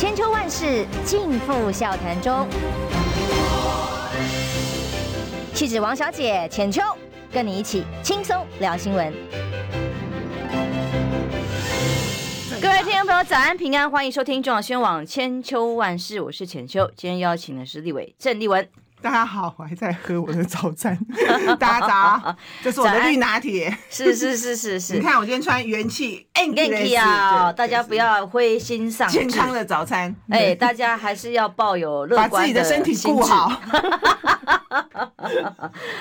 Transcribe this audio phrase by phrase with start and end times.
[0.00, 2.48] 千秋万世尽付笑谈中。
[5.52, 6.80] 气质王小姐浅秋，
[7.30, 9.12] 跟你一起轻松聊新闻。
[12.62, 16.90] 各位听众朋友，早安平安，欢迎收听中央宣闻网千秋万世，我是浅秋。
[16.96, 18.66] 今天邀请的是立委郑立文。
[19.02, 20.98] 大家好，我还在喝我的早餐。
[21.58, 23.74] 大家早， 这是我的绿拿铁。
[23.88, 27.50] 是是是是是，你看我今天穿元气，元气啊！
[27.50, 29.18] 大家不要灰心丧志。
[29.18, 33.50] 健康的早餐，哎，大家还是要抱有乐观把自己的身体顾好。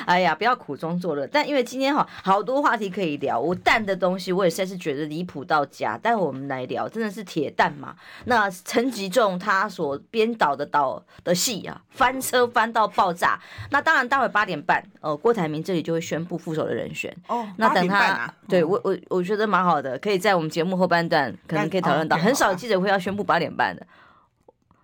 [0.05, 1.25] 哎呀，不要苦中作乐。
[1.27, 3.39] 但因为今天哈，好多话题可以聊。
[3.39, 5.97] 我蛋的东西，我也实在是觉得离谱到家。
[6.01, 7.95] 但我们来聊，真的是铁蛋嘛？
[8.25, 12.88] 那陈吉仲他所编导的导的戏啊，翻车翻到。
[12.89, 13.39] 爆炸！
[13.71, 17.15] 那当然，待会八点半，呃，郭台铭这里就会宣布副手的人选。
[17.27, 22.17] 哦，那等他，啊、对我我我觉得蛮好的，可以在我们节目后半段可能可以讨论到。
[22.17, 23.85] 很少记者会要宣布八点半的。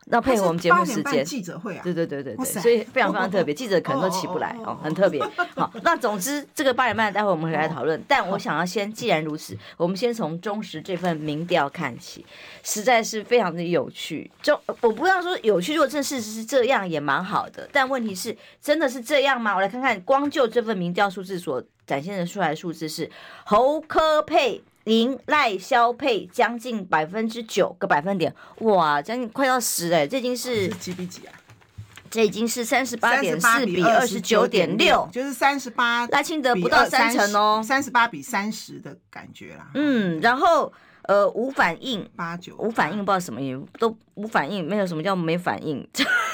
[0.08, 5.20] 那配合我们节目时间，记者会啊，对对对对对，所以非常非常特别， 记者可能都起不来哦，很特别。
[5.56, 8.00] 好，那总之这个八点半，待会我们会来讨论。
[8.08, 12.24] 但我想要先，既然如此，我们先从中时这份民调看起，
[12.62, 14.30] 实在是非常的有趣。
[14.44, 17.68] 就我不要说有趣，如果这事实是这样，也蛮好的。
[17.72, 19.56] 但问题是，真的是这样吗？
[19.56, 23.10] 我来看看，光就这份民调数字所展现的出来的数字是
[23.44, 24.64] 侯柯配。
[24.86, 31.34] 赢赖萧配将近百分之九个百分点，哇，将近快到十哎，这已经是几比几啊？
[32.10, 39.68] 这已经是三十八点四比二十九点六，就是三十八，赖清德不到三成哦，三十八比三十的感觉啦。
[39.74, 40.72] 嗯，然后
[41.04, 45.86] 呃无反应八九无反应不知道什么意思，都无反应，没有什么叫没反应，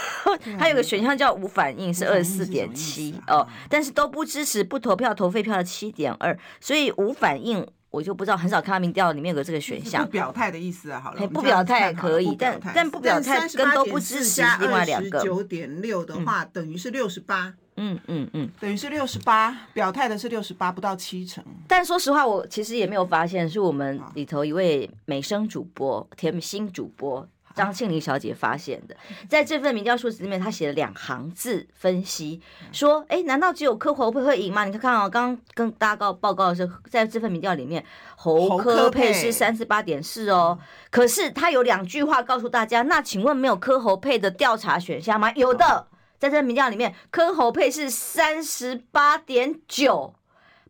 [0.59, 7.66] 还有个选项叫无反应是二十四点七哦，但是都不支持不投票投废票的七点二，所以无反应。
[7.92, 10.06] 我就不知道，很少看到民调里面有个这个选项。
[10.06, 11.28] 不表态的意思啊，好了。
[11.28, 15.22] 不表态可以，但但不表态跟都不支持另外两个。
[15.22, 17.53] 九点六的话，等于是六十八。
[17.75, 21.44] 嗯嗯嗯，等于是六十八，表态的是六十八，不到七成。
[21.68, 27.28] 但说实话，我其实也没有发现，是我们里头一位美声主播、甜心主播。
[27.56, 28.95] 张庆玲小姐发现的，
[29.29, 32.41] 在这份民调数字里面，她写了两行字分析，
[32.72, 34.66] 说：“哎，难道只有柯侯配会赢吗？
[34.66, 37.85] 你看看啊，刚刚跟大家告报告的是，在这份民调里面，
[38.16, 40.57] 侯科配是三十八点四哦。
[40.90, 45.31] 可是他有两句话告诉大家，那请问没有柯侯配的调查选项吗？
[45.34, 45.88] 有的，
[46.19, 50.13] 在这份民调里面，柯侯配是三十八点九，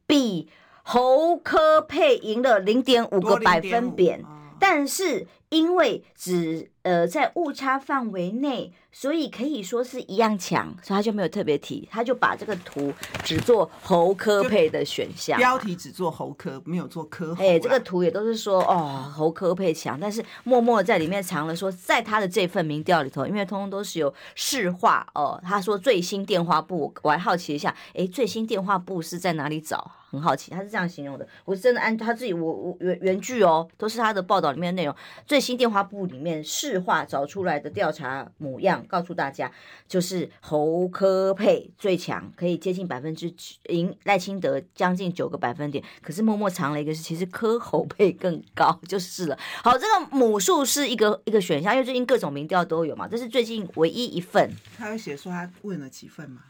[0.05, 0.49] 比
[0.83, 4.23] 侯科配赢了零点五个百分点，
[4.59, 12.91] 但是因为只。”呃，在误差范围内，所以可以说是一样强，所以他就没有特别提，他就把这个图
[13.23, 17.43] 只做侯科配的选项，标题只做侯科，没有做科侯。
[17.43, 29.91] 哎，这个图也都是说哦，侯科配强，但是默默在里面藏了说，在他的这份民调里头，因为通通都是有市话哦，他说最新电话簿，我还好奇一下，哎，最新电话簿是在哪里找？
[30.11, 34.93] 很好奇，他是这样形容的，我是真的按他自己我我原原句哦，都是他的报道里面的内容，
[35.25, 36.43] 最新电话簿里面。
[36.43, 39.49] 市话找出来的调查模样，告诉大家，
[39.87, 45.83] 就是侯柯配最强，可以接近百分之九，赢赖清德将近九个百分点。
[46.01, 49.39] 可是默默藏了一个，是其实柯侯配更高，就是了。
[49.63, 54.51] 好，这个母数是一个一个选项，因为最近各种民调都有嘛，这是最近唯一一份。
[54.77, 56.41] 他有写说他问了几份吗？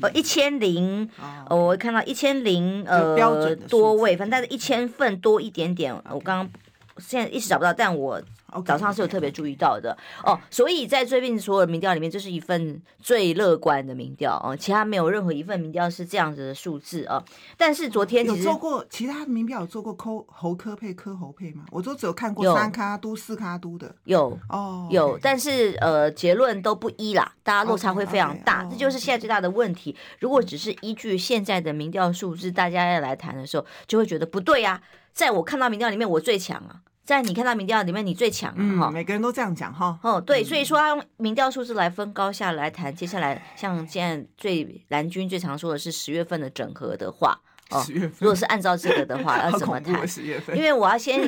[0.00, 1.08] 呃，一千零，
[1.50, 5.92] 我看到一千零呃标准多位，反正大概一千份多一点点。
[6.10, 6.50] 我刚刚
[6.98, 8.20] 现在一时找不到，但我。
[8.64, 9.94] 早上是有特别注意到的.
[10.24, 17.24] 哦，所以在最近所有民调里面，这是一份最乐观的民调哦，其他没有任何一份民调是这样子的数字啊、哦。
[17.58, 21.66] 但是昨天其实有做过其他民调有做过抠侯科配科侯配吗？
[21.70, 29.94] 我都只有看过三咖都四咖都的有哦有.但是呃结论都不一啦，大家落差会非常大.这就是现在最大的问题。
[30.20, 34.82] 如果只是依据现在的民调数字，大家要来谈的时候，就会觉得不对呀、啊。
[35.18, 36.80] 在我看到民调里面，我最强啊。
[37.04, 39.98] 在你看到民调里面，你最强哈、嗯，每个人都这样讲哈。
[40.04, 47.40] 哦，对，所以说他用民调数字来分高下来谈，接下来像现在最蓝军最常说的是十月份的整合的话。
[47.70, 47.84] 哦，
[48.18, 49.94] 如果是按照这个的话， 要怎么谈？
[50.54, 51.20] 因为我要先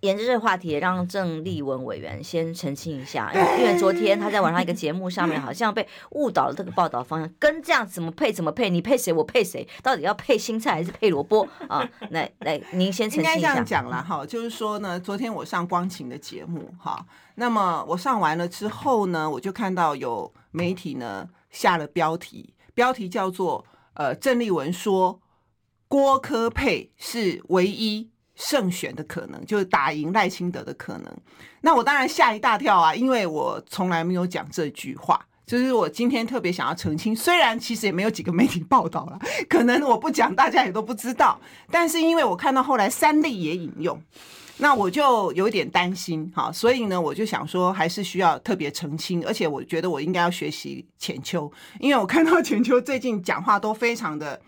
[0.00, 11.88] 沿着这个话题，让郑丽文委员先澄清一下， 因为昨天他在网上一个节目上面好像被误导了这个报道方向，跟这样怎么配怎么配，你配谁我配谁，到底要配新菜还是配萝卜啊？
[12.10, 13.34] 来来，您先澄清一下。
[13.36, 17.06] 应该这样讲了哈，就是说呢，昨天我上光晴的节目哈，
[17.36, 23.64] 那么我上完了之后呢，我就看到有媒体呢下了标题，标题叫做
[23.94, 25.20] 呃郑丽文说。
[25.94, 31.16] 郭科佩是唯一胜选的可能，就是打赢赖清德的可能。
[31.60, 35.24] 那我当然吓一大跳啊，因为我从来没有讲这句话。
[35.46, 43.96] 就是我今天特别想要澄清，虽然其实也没有几个媒体报道了，可能我不讲大家也都不知道，但是因为我看到后来三立也引用，
[44.56, 51.48] 那我就有点担心哈，所以呢，我就想说还是需要特别澄清，而且我觉得我应该要学习浅秋，
[51.78, 54.40] 因为我看到浅秋最近讲话都非常的。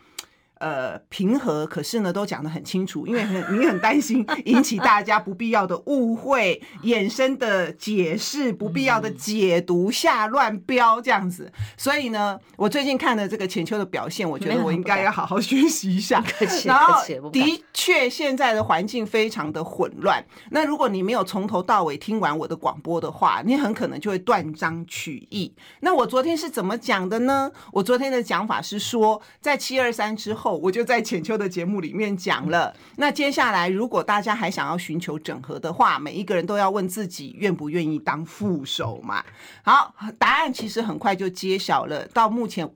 [0.59, 11.53] 呃，平和，可是呢，都讲得很清楚，因为很你很担心 引起大家不必要的误会，衍生的解释，不必要的解读，下乱标这样子。
[11.77, 16.25] 所以呢，我最近看了这个浅秋的表现，我觉得我应该要好好学习一下。
[16.65, 20.25] 然后，的确，现在的环境非常的混乱。
[20.53, 25.55] 那如果你没有从头到尾听完我的广播的话，你很可能就会断章取义。
[25.81, 27.53] 那我昨天是怎么讲的呢？
[27.75, 30.46] 我昨天的讲法是说，在七二三之后。
[30.55, 32.77] 我就在浅秋的节目里面讲了。
[32.97, 39.25] 那接下来，如果大家还想要寻求整合的话，每一个人都要问自己愿不愿意当副手嘛。
[39.63, 42.07] 好，答案其实很快就揭晓了。
[42.09, 42.71] 到目前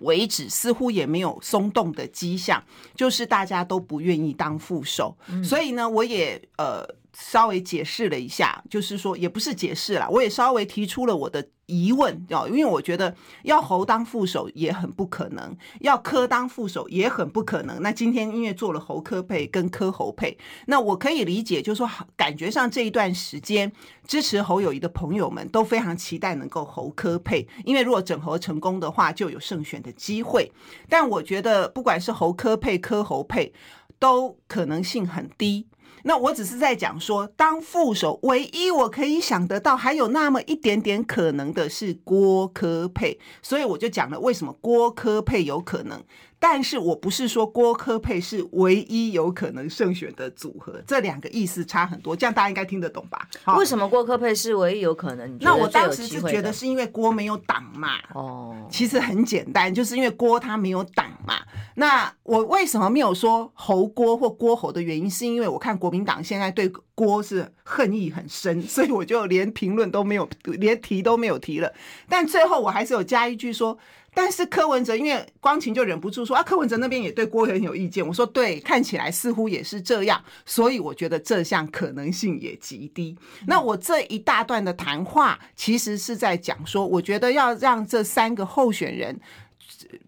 [0.00, 2.62] 为止，似乎也没有松动的迹象，
[2.94, 5.16] 就是大家都不愿意当副手。
[5.44, 6.84] 所以呢，我也呃。
[7.18, 13.14] 稍微解释了一下，就是说也不是解释啦，我也稍微提出了我的疑问哦，因为我觉得
[13.44, 17.80] 要侯当副手也很不可能，要柯当副手也很不可能。
[17.80, 20.36] 那今天因为做了侯柯配跟柯侯配，
[20.66, 23.72] 那我可以理解，就是说感觉上这一段时间
[24.06, 30.52] 支持侯友谊的朋友们都非常期待能够侯柯配，因为如果整合成功的话，就有胜选的机会。
[30.86, 33.54] 但我觉得不管是侯柯配、柯侯配，
[33.98, 35.66] 都可能性很低。
[36.08, 46.00] 那我只是在讲说，当副手唯一我可以想得到还有那么一点点可能的是郭科佩，所以我就讲了为什么郭科佩有可能。
[46.48, 53.28] 但是我不是说郭科配是唯一有可能胜选的组合，这两个意思差很多，这样大家应该听得懂吧？
[53.58, 55.36] 为什么郭科配是唯一有可能？
[55.40, 57.98] 那我当时是觉得是因为郭没有党嘛。
[58.14, 61.34] 哦，其实很简单，就是因为郭他没有党嘛。
[61.74, 71.72] 那我为什么没有说侯郭或郭侯的原因，是因为我看国民党现在对郭是恨意很深，所以我就连评论都没有，连提都没有提了。
[72.08, 73.76] 但最后我还是有加一句说。
[74.18, 78.04] 但是柯文哲，因为光晴就忍不住说啊，柯文哲那边也对郭很有意见。
[78.04, 83.14] 我说对，看起来似乎也是这样，所以我觉得这项可能性也极低。
[83.46, 89.20] 那我这一大段的谈话，其实是在讲说，我觉得要让这三个候选人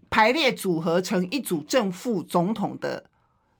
[0.09, 3.03] 排列组合成一组正副总统的。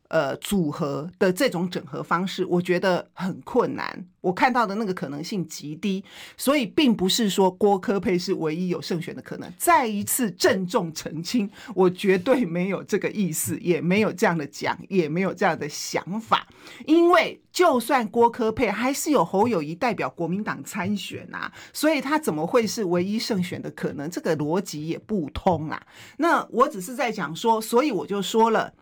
[0.10, 4.08] 呃，组合的这种整合方式，我觉得很困难。
[4.22, 6.04] 我看到的那个可能性极低，
[6.36, 9.48] 所以并不是说郭科佩是唯一有胜选的可能。
[9.56, 16.48] 再一次郑重澄清，我绝对没有这个意思，也没有这样的讲，也没有这样的想法。
[16.88, 24.10] 因为就算郭科佩，还是有侯友谊代表国民党参选啊，所以他怎么会是唯一胜选的可能？
[24.10, 25.80] 这个逻辑也不通啊。
[26.18, 28.74] 那我只是在讲说，所以我就说了。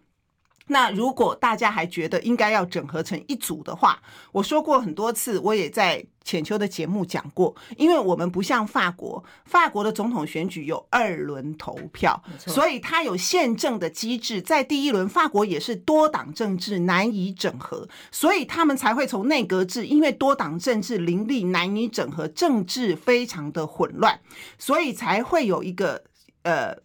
[0.67, 24.19] 那如果大家还觉得应该要整合成一组的话，我说过很多次，我也在浅秋的节目讲过，因为我们不像法国，法国的总统选举有二轮投票，所以它有宪政的机制，在第一轮法国也是多党政治难以整合，所以他们才会从内阁制，因为多党政治林立难以整合，政治非常的混乱，
[24.57, 26.03] 所以才会有一个
[26.43, 26.75] 呃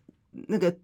[0.46, 0.76] 那个。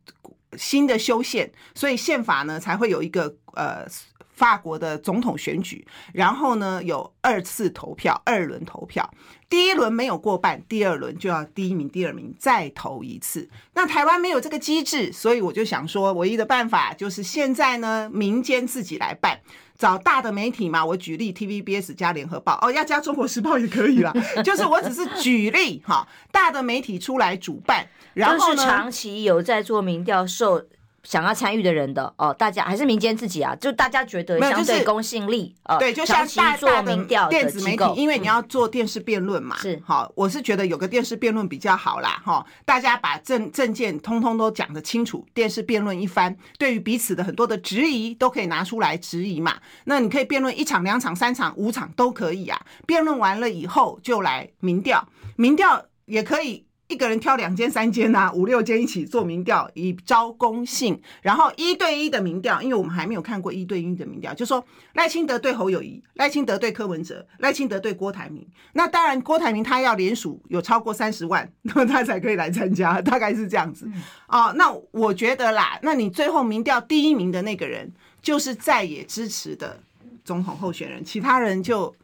[0.59, 3.87] 新的修宪，所以宪法呢才会有一个呃
[4.35, 9.09] 法国的总统选举，然后呢有二次投票，二轮投票，
[9.49, 13.49] 第一轮没有过半，第二轮就要第一名、第二名再投一次。
[13.75, 19.41] 那台湾没有这个机制，所以我就想说，唯一的办法就是现在呢民间自己来办，
[19.77, 20.85] 找大的媒体嘛。
[20.85, 24.13] 我举例，TVBS 加联合报，哦，要加中国时报也可以啦。
[24.45, 27.85] 就是我只是举例哈，大的媒体出来主办。
[28.19, 30.61] 然后是长期有在做民调，受
[31.05, 56.68] 想要参与的人的哦，大家还是民间自己啊，就大家觉得相对公信力，呃，对，就像大做民调电子媒体，因为你要做电视辩论嘛，是好，我是觉得有个电视辩论比较好啦，哈，大家把政政见通通都讲得清楚，电视辩论一番，对于彼此的很多的质疑都可以拿出来质疑嘛，那你可以辩论一场、两场、三场、五场都可以啊，辩论完了以后就来民调，民调也可以。
[56.89, 60.99] 一个人挑两间、三间呐，五六间一起做民调，以招公信。
[61.21, 64.65] 然后一对一的民调，因为我们还没有看过一对一的民调，就说
[64.95, 68.47] 赖清德对侯友谊，赖清德对柯文哲，赖清德对郭台铭。
[68.73, 73.87] 那当然，郭台铭他要连署有超过三十万，那 么他才可以来参加，大概是这样子。
[74.27, 77.93] 哦，那我觉得啦，那你最后民调第一名的那个人，
[78.23, 79.81] 就是在野支持的。
[80.25, 81.95] 总统候选人，其他人就。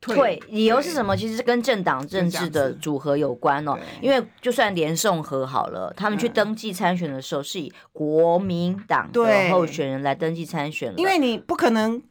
[0.00, 1.14] 退理由是什么？
[1.16, 3.78] 其实是跟政党政治的组合有关哦。
[4.00, 10.94] 因为就算连宋和好了，他们去登记参选的时候是以国民党的候选人来登记参选。
[10.96, 12.02] 因为你不可能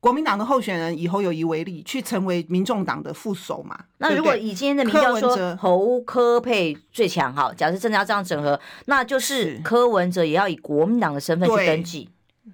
[0.00, 3.78] 国民党的候选人以侯友谊为例去成为民众党的副手嘛。
[3.98, 12.10] 那如果以今天的民调说侯科配最强，哈，假设真的要这样整合，那就是柯文哲也要以国民党的身份去登记，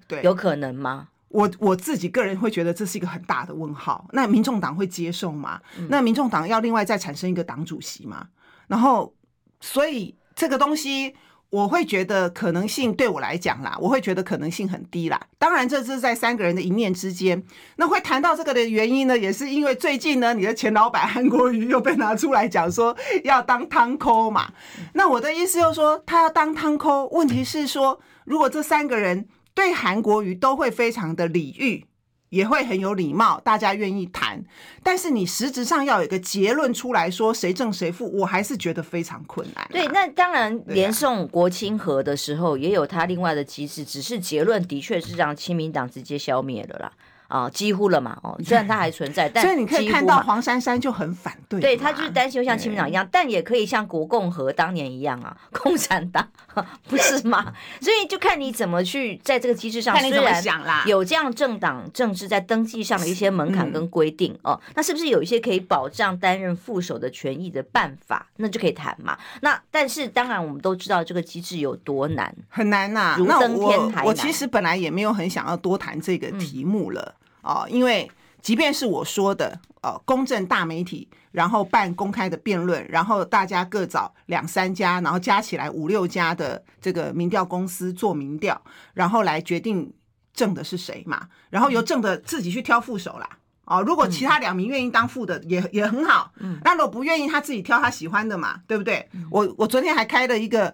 [0.07, 1.09] 对，有可能吗？
[1.31, 4.07] 我我自己个人会觉得这是一个很大的问号。
[4.11, 5.59] 那民众党会接受吗？
[5.89, 8.27] 那民众党要另外再产生一个党主席吗？
[8.67, 9.13] 然后，
[9.59, 11.13] 所以这个东西
[11.49, 15.19] 我会觉得可能性对我来讲啦，我会觉得可能性很低啦。
[15.37, 17.43] 当然，这是在三个人的一念之间。
[17.75, 24.51] 那会谈到这个的原因呢，也是因为最近呢，你的前老板韩国瑜又被拿出来讲说要当汤抠嘛。
[24.93, 29.27] 那我的意思就是说，他要当汤抠，问题是说，如果这三个人。
[29.53, 31.85] 对韩国瑜都会非常的礼遇，
[32.29, 34.43] 也会很有礼貌，大家愿意谈。
[34.81, 39.69] 但是你实质上要有一个结论出来说谁正谁负，我还是觉得非常困难啊。
[39.71, 46.91] 对，那当然连送国清和的时候也有他另外的机制，只是结论的确是让亲民党直接消灭了啦。
[47.31, 56.27] 啊，几乎了嘛，哦，虽然它还存在， 但所以你可以看到黄珊珊就很反对，对他就是担心会像亲民党一样，但也可以像国共和当年一样啊， 共产党
[56.87, 57.53] 不是吗？
[57.79, 60.51] 所以就看你怎么去在这个机制上，虽然
[60.85, 68.27] 有这样政党政治在登记上的一些门槛跟规定哦，那是不是有一些可以保障担任副手的权益的办法？
[68.37, 69.17] 那就可以谈嘛。
[69.41, 74.03] 那但是当然我们都知道这个机制有多难，很难呐，如登天台。
[74.03, 77.15] 我其实本来也没有很想要多谈这个题目了。
[77.41, 78.09] 哦，因为
[78.41, 88.61] 即便是我说的，呃，公正大媒体，然后办公开的辩论，然后大家各找两三家，然后加起来五六家的这个民调公司做民调，
[88.93, 89.93] 然后来决定
[90.33, 93.29] 正的是谁嘛，然后由正的自己去挑副手啦。
[93.65, 99.07] 哦，如果其他两名愿意当副的也也很好，嗯，那如果不愿意，他自己挑他喜欢的嘛，对不对？
[99.29, 100.73] 我我昨天还开了一个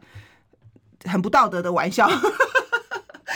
[1.03, 2.09] 很不道德的玩笑。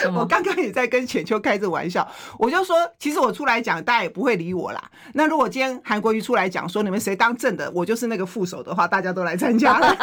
[0.09, 4.81] 我刚刚也在跟浅秋开这玩笑，我就说，其实我出来讲，大家也不会理我啦。
[5.13, 9.95] 那如果今天韩国瑜出来讲说，你们谁当正的，我就是那个副手的话，大家都来参加了。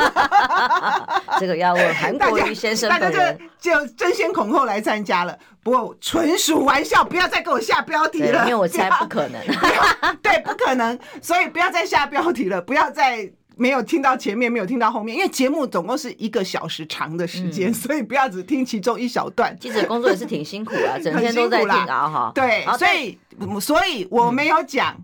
[1.40, 3.18] 这个要问韩国瑜先生，大家就
[3.58, 5.36] 就争先恐后来参加了。
[5.62, 9.40] 不过纯属玩笑，不要再给我下标题了，因为我猜不可能。
[10.22, 13.30] 对，不可能，所以不要再下标题了，不要再。
[13.58, 19.54] 没有听到前面，没有听到后面，因为节目总共是一个小时长的时间，嗯、所以不要只听其中一小段。
[19.58, 22.32] 记者工作也是挺辛苦啊， 整天都在听啊哈。
[22.34, 23.18] 对，所以
[23.60, 24.96] 所以我没有讲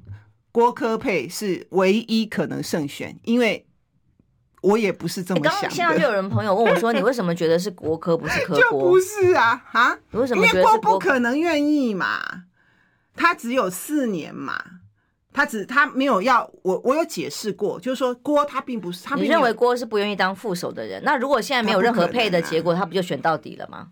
[0.53, 3.67] 郭科配是唯一可能胜选，嗯、因为
[4.63, 9.99] 我也不是这么想现在就有人朋友问我说：“你为什么觉得是郭科不是柯郭？” 就不是啊，哈？
[10.13, 10.47] 为什么？
[10.47, 12.21] 因为郭不可能愿意嘛，
[13.17, 14.63] 他只有四年嘛。
[15.35, 19.17] 他只他没有要我，我有解释过，就是说郭他并不是他。
[19.17, 21.03] 你认为郭是不愿意当副手的人？
[21.05, 23.89] 那如果现在没有任何配的结果，他不，啊、他不就选到底了吗？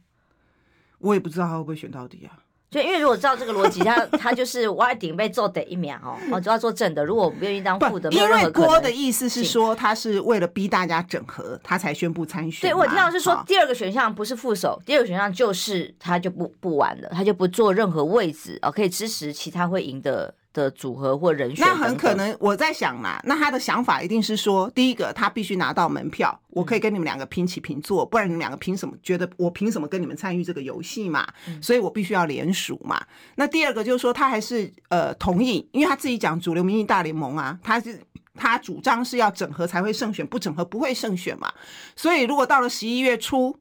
[1.00, 2.38] 我也不知道他会不会选到底啊。
[2.70, 7.04] 就因为如果照这个逻辑，他 他就是我顶被做得一秒哦，我就要做正的。
[7.04, 12.70] 如果我不愿意当副的，因为郭的意思是说，他是为了逼大家整合，他才宣布参选。
[12.70, 20.32] 对，我听到是说，第二个选项不是副手，第二个选项就是他就不不玩了，他就不做任何位置哦，可以支持其他会赢的。
[20.52, 31.26] 的组合或人选等等，那很可能我在想嘛，那他的想法一定是说，第一个他必须拿到门票，我可以跟你们两个平起平坐，不然你们两个凭什么觉得我凭什么跟你们参与这个游戏嘛？
[31.60, 33.02] 所以我必须要联署嘛。
[33.36, 38.00] 那第二个就是说，他还是呃同意，因为他自己讲主流民意大联盟啊，他是
[38.34, 41.52] 他主张是要整合才会胜选，不整合不会胜选嘛。
[41.96, 43.56] 所以如果到了十一月初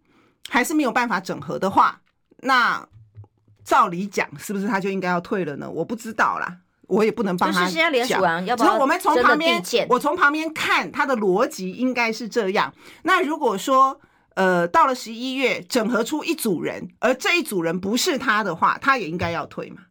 [0.49, 2.01] 还是没有办法整合的话，
[2.39, 2.85] 那
[3.63, 5.69] 照理讲是不是他就应该要退了呢？
[5.69, 6.57] 我不知道啦。
[6.91, 7.65] 我也不能帮他
[8.05, 8.19] 讲，
[8.57, 12.73] 所以我们从旁边，我从旁边看他的逻辑应该是这样。
[13.03, 14.01] 那如果说，
[14.35, 19.83] 呃，到了十一月整合出一组人，而这一组人不是他的话，他也应该要退嘛。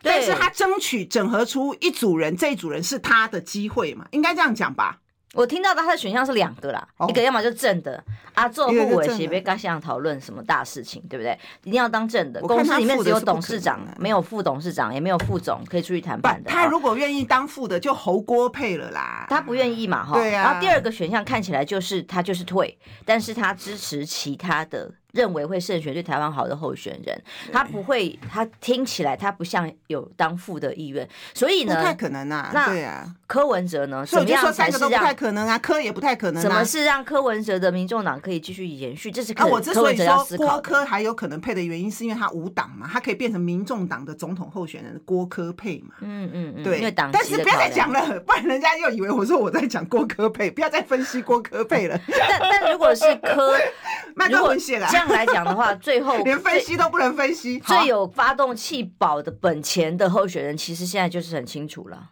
[0.00, 5.00] 但是他争取整合出一组人，这一组人是他的机会嘛，应该这样讲吧。
[5.34, 11.38] 我听到他的选项是两个啦，一个要么就正的，啊，做副委协别刚想讨论什么大事情，对不对？
[11.64, 12.40] 一定要当正的。
[12.40, 16.50] 公司里面只有董事长，没有副董事长，也没有副总可以出去谈判的。
[16.50, 19.26] 他如果愿意当副的，就侯郭配了啦。
[19.28, 20.14] 他不愿意嘛，哈。
[20.14, 20.44] 对啊。
[20.44, 32.50] 然后第二个选项看起来就是他就是退，但是他支持其他的认为会胜选对台湾好的候选人，他不会，他听起来他不像有当副的意愿，所以呢，不太可能啊。
[32.54, 33.14] 那对啊。
[33.28, 34.04] 柯文哲呢？
[34.06, 36.42] 所以我就说三个都不太可能啊，柯也不太可能。
[36.42, 39.12] 什么是让柯文哲的民众党可以继续延续？
[39.12, 45.94] 这是啊，我之所以说郭柯还有可能配的原因，是因为他无党嘛，他可以变成民众党的总统候选人郭柯配嘛。
[46.00, 46.90] 嗯嗯嗯，对。
[47.12, 52.00] 但是不要再讲了，不然人家又以为我说我在讲郭柯配，不要再分析郭柯配了。
[52.08, 53.58] 但但如果是柯，
[54.30, 62.10] 如果这样来讲的话，最后 连分析都不能分析，最有发动气保的本钱的候选人，其实现在就是很清楚了。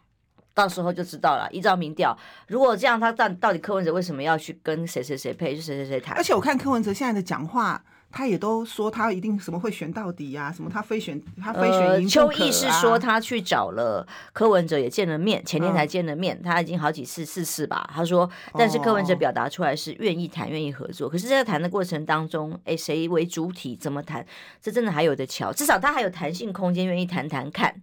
[0.57, 1.47] 到时候就知道了。
[1.53, 2.17] 依照民调，
[2.49, 6.17] 如果这样，他到到底柯文哲为什么要去跟谁谁谁配，就谁谁谁谈？
[6.17, 17.91] 而且我看柯文哲现在的讲话，他也都说他一定什么会选到底呀、啊，什么他非选他非选赢、啊呃、邱毅是说他去找了柯文哲，也见了面，前天才见了面，嗯、他已经好几次四次吧。
[17.93, 21.07] 他说，但是柯文哲表达出来是愿意谈，愿意合作。
[21.07, 24.25] 可是在谈的过程当中，哎，谁为主体，怎么谈，
[24.63, 25.53] 这真的还有的瞧。
[25.53, 27.83] 至少他还有弹性空间，愿意谈谈看。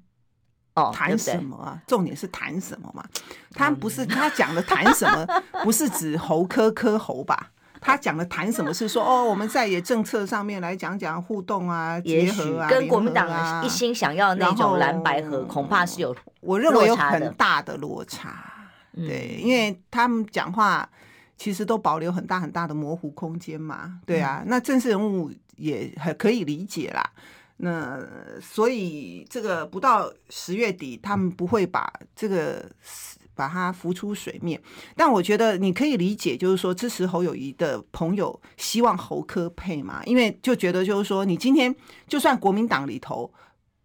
[0.76, 1.82] 哦，谈什么啊？
[1.86, 3.04] 重点是谈什么嘛？
[3.54, 5.28] 他不是 他讲的谈什么，
[5.64, 7.52] 不是指猴科科猴吧？
[7.80, 18.34] 他讲的谈什么是说哦，我们在野政策上面来讲讲互动啊，结合啊，跟国民党一心想要那种蓝白合，恐怕是有我认为有很大的落差。
[18.96, 20.88] 对，因为他们讲话
[21.36, 24.00] 其实都保留很大很大的模糊空间嘛。
[24.06, 27.04] 对啊，那政治人物也很可以理解啦。
[27.58, 28.00] 那
[28.42, 32.66] 所以这个不到十月底，他们不会把这个
[33.36, 34.60] 把它浮出水面。
[34.96, 41.74] 但我觉得你可以理解，就是说支持侯友谊的朋友希望侯科配嘛，因为就觉得就是说，你今天
[42.08, 43.32] 就算国民党里头，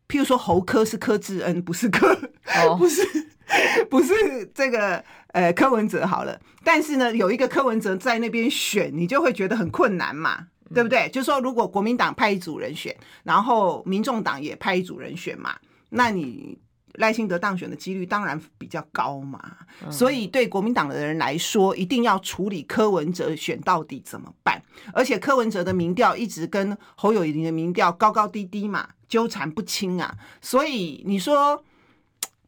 [0.08, 2.18] 譬如说侯科是柯志恩，不是柯，
[2.78, 3.02] 不是
[3.88, 10.48] 不是这个呃柯文哲好了，但是呢有一个柯文哲在那边选，你就会觉得很困难嘛。
[10.74, 11.08] 对不对？
[11.10, 15.56] 就是说，如果国民党派一组人选，然后民众党也派一组人选嘛，
[15.90, 16.58] 那你
[16.94, 19.56] 赖清德当选的几率当然比较高嘛。
[19.90, 24.60] 所以对国民党的人来说，一定要处理柯文哲选到底怎么办？
[24.92, 30.16] 而且柯文哲的民调一直跟侯友宜的民调高高低低嘛，纠缠不清啊。
[30.40, 31.64] 所以你说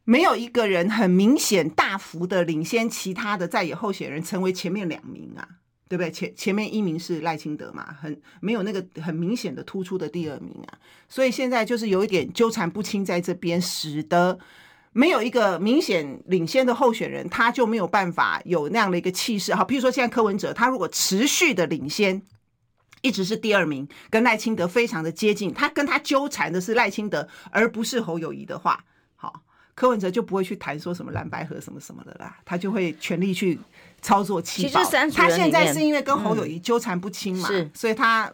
[0.03, 5.47] 没有一个人很明显大幅的领先其他的在野候选人，成为前面两名啊。
[5.91, 6.09] 对不对？
[6.09, 14.39] 前前面一名是赖清德嘛，很没有那个很明显的突出的第二名啊，所以现在就是有一点纠缠不清在这边，使得
[14.93, 19.53] 没有一个明显领先的候选人，他就没有办法有那样的一个气势。
[19.53, 22.21] 好，比如说现在柯文哲，他如果持续的领先，
[23.01, 28.85] 一直是第二名，跟赖清德非常的接近，他跟他纠缠的是赖清德，而不是侯友宜的话，
[29.17, 29.43] 好，
[29.75, 33.59] 柯文哲就不会去谈说什么蓝白合什么什么的啦，他就会全力去。
[34.01, 38.31] 操作气，其实三他现在是因为跟侯友谊纠缠不清嘛，是，所以他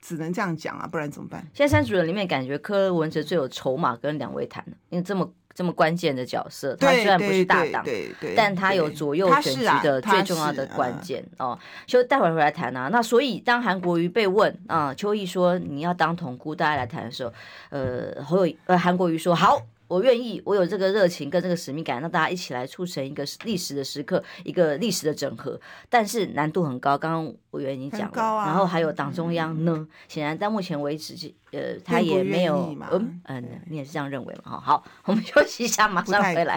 [0.00, 1.40] 只能这样讲啊，不然怎么办？
[1.54, 11.58] 现在三主人里面，感觉柯文哲最有筹码跟两位谈，因为这么这么关键的角色，他虽然不是大党，对对，但他有左右选举的最重要的关键哦。
[11.86, 12.88] 就待会儿回来谈啊。
[12.88, 17.32] 那所以当韩国瑜被问啊，邱毅说你要当统姑，大家来谈的时候，
[17.70, 19.60] 呃，侯友呃韩国瑜说好。
[19.90, 25.60] 我愿意，我有这个热情跟这个使命感，让大家一起来促成一个历史的时刻，一个历史的整合。
[25.88, 34.52] 但是难度很高，刚刚委员已经讲了，啊、然后还有党中央呢，显、嗯、然到目前为止，呃，他也没有，嗯嗯，你也是这样认为嘛？
[34.52, 36.56] 哈，好， 我们休息一下，马上回来。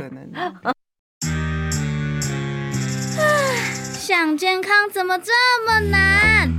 [3.98, 5.32] 想健康怎么这
[5.66, 6.52] 么难？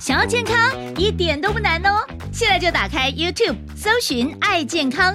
[0.00, 0.56] 想要健康
[0.96, 5.14] 一点都不难哦，现在就打开 YouTube，搜寻“爱健康”。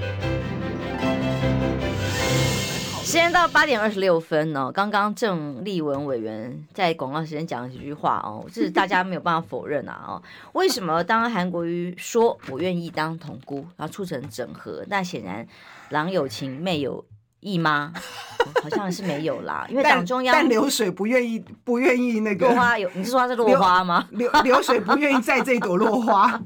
[3.11, 10.23] 时间到八点二十六分呢，刚刚郑丽文委员在广告时间讲了几句话哦，这是大家没有办法否认啊哦。
[10.55, 15.45] 为什么当韩国瑜说我愿意当统姑，然后促成整合，那显然
[15.89, 17.03] 郎有情妹有
[17.41, 17.91] 意吗？
[18.63, 24.07] 好像是没有啦， 因为党中央但流水不愿意不愿意那个落花有，你是说它是落花吗？
[24.11, 26.41] 流流水不愿意在这朵落花，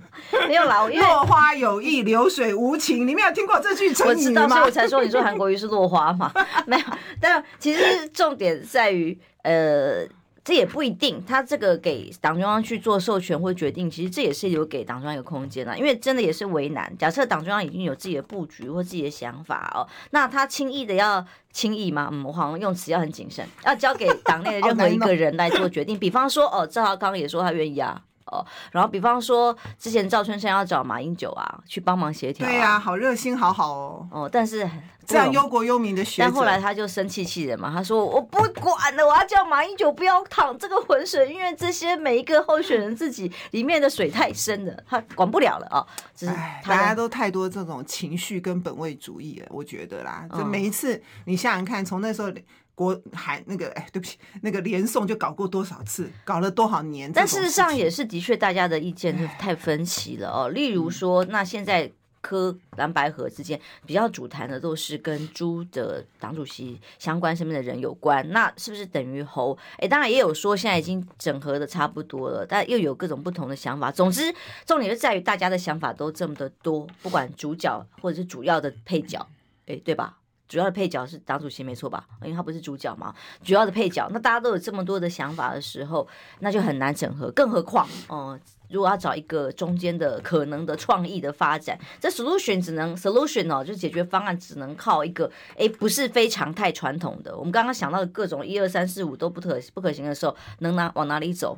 [0.47, 3.07] 没有啦，因为落花有意，流水无情。
[3.07, 4.13] 你没有听过这句成语吗？
[4.13, 6.31] 我知道，所以我才说你说韩国瑜是落花嘛，
[6.67, 6.83] 没有。
[7.21, 10.05] 但其实重点在于，呃，
[10.45, 16.95] 这也不一定，他这个给党中央去做授权或决定，其实这也是有给党中央一个空间的，因为真的也是为难。
[16.99, 19.81] 假设党中央已经有自己的布局或自己的想法哦，
[20.11, 22.09] 那他轻易的要轻易吗？
[22.11, 25.97] 嗯，我好像用词要很谨慎，要交给党内的任何一个人来做决定。
[25.97, 27.99] 比方说，哦，赵少康也说他愿意啊。
[28.25, 34.07] 哦，然后比方说，之前赵春山要找马英九啊去帮忙协调，啊，对呀，啊，好热心，好好哦。
[34.11, 34.67] 哦，但是
[35.05, 45.85] 这样忧国忧民的学者，但后来他就生气气人嘛，他说我不管了，我要叫马英九不要淌这个浑水，因为这些每一个候选人自己里面的水太深了，他管不了了啊。
[46.15, 52.31] 只是大家都太多这种情绪跟本位主义了，我觉得啦，就每一次你想想看，从那时候。
[52.77, 57.09] 国海那个哎，对不起，那个连宋就搞过多少次，搞了多少年？
[57.09, 60.49] 但事实上也是的确，大家的意见是太分歧了哦。
[60.49, 61.89] 例如说，那现在
[62.25, 69.55] 柯蓝白河之间比较主谈的都是跟朱的党主席相关身边的人有关，那是不是等于侯？
[69.77, 73.91] 哎，当然也有说现在已经整合的差不多了，但又有各种不同的想法。
[73.91, 74.33] 总之，
[74.65, 79.27] 重点就在于大家的想法都这么的多，不管主角或者是主要的配角，
[79.67, 80.17] 哎，对吧？
[80.47, 82.07] 主要的配角是党主席没错吧？
[82.21, 83.13] 因为他不是主角嘛。
[83.43, 86.07] 主要的配角，那大家都有这么多的想法的时候，
[86.39, 87.31] 那就很难整合。
[87.31, 97.37] 更何况，哦、呃，如果要找一个中间的可能的创意的发展，这 solution 只能 solution 哦，就解决方案只能靠一个，哎，不是非常太传统的。
[97.37, 101.57] 我们刚刚想到的各种一二三四五都不可不可行的时候，能拿往哪里走？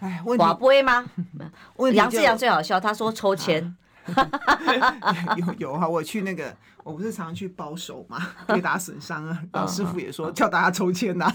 [0.00, 1.04] 哎，寡杯吗？
[1.92, 3.76] 杨志阳最好笑，他说抽签。
[4.14, 9.42] 啊 有有哈，我去那个，我不是常常去保守嘛， 跌打损伤啊。
[9.52, 11.30] 老师傅也说叫大家抽签呐。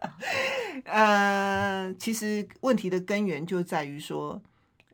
[0.84, 4.40] 呃，其实问题的根源就在于说，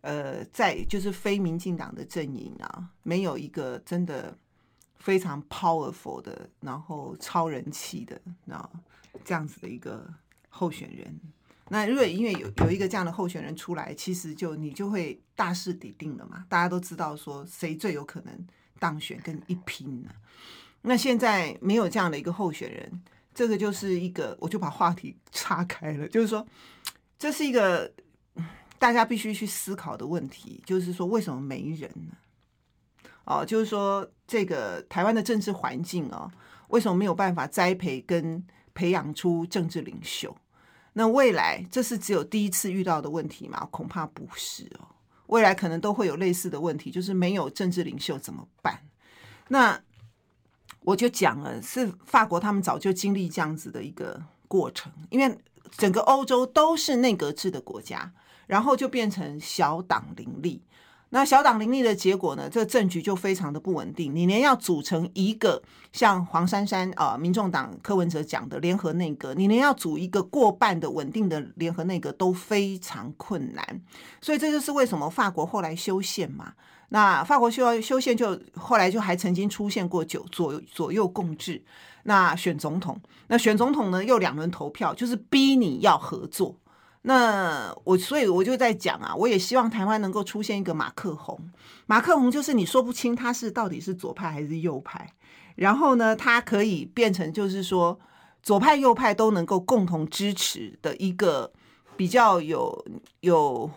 [0.01, 4.37] 呃，在就是非民进党的阵营啊，没有一个真的
[4.97, 8.71] 非常 powerful 的，然后超人气的，那
[9.25, 10.09] 这样子的一个
[10.49, 11.21] 候选人。
[11.69, 16.45] 那如果因为有有一个这样的候选人出来，其实就你就会大势已定了嘛。
[16.49, 18.47] 大家都知道说谁最有可能
[18.79, 20.11] 当选跟一拼呢？
[20.83, 23.03] 那现在没有这样的一个候选人，
[23.35, 26.47] 这个就是一个，我就把话题岔开了，就是说
[27.19, 27.91] 这是一个
[28.79, 33.11] 大家必须去思考的问题，就是说为什么没人呢？
[33.25, 36.31] 哦，就是说这个台湾的政治环境哦，
[36.69, 40.37] 为什么没有办法栽培跟培养出政治领袖？
[40.93, 43.67] 那未来这是只有第一次遇到的问题吗？
[43.71, 44.94] 恐怕不是哦。
[45.27, 48.81] 未来可能都会有类似的问题，就是没有政治领袖怎么办？
[49.49, 49.81] 那
[50.81, 55.39] 我就讲了，是法国他们早就经历这样子的一个过程，因为
[55.77, 58.13] 整个欧洲都是内阁制的国家，
[58.47, 60.63] 然后就变成小党林立。
[61.15, 62.51] 那小党林立的结果呢？
[62.51, 64.13] 这个政局就非常的不稳定。
[64.13, 73.81] 你连要组成一个像黄珊珊啊、民众党柯文哲讲的联合内阁，你连要组一个过半的稳定的联合内阁都非常困难。
[74.21, 76.53] 所以这就是为什么法国后来修宪嘛。
[76.89, 81.63] 那法国修修宪就后来就还曾经出现过九左左右共治。
[82.03, 86.57] 那选总统，那选总统呢又两轮投票，就是逼你要合作。
[87.07, 91.39] 那我所以我就在讲啊，我也希望台湾能够出现一个马克宏。
[91.85, 95.13] 马克宏就是你说不清他是到底是左派还是右派，
[95.57, 98.01] 然后呢，他可以变成就是说
[98.43, 101.53] 左派右派都能够共同支持的一个
[101.95, 102.85] 比较有
[103.21, 103.71] 有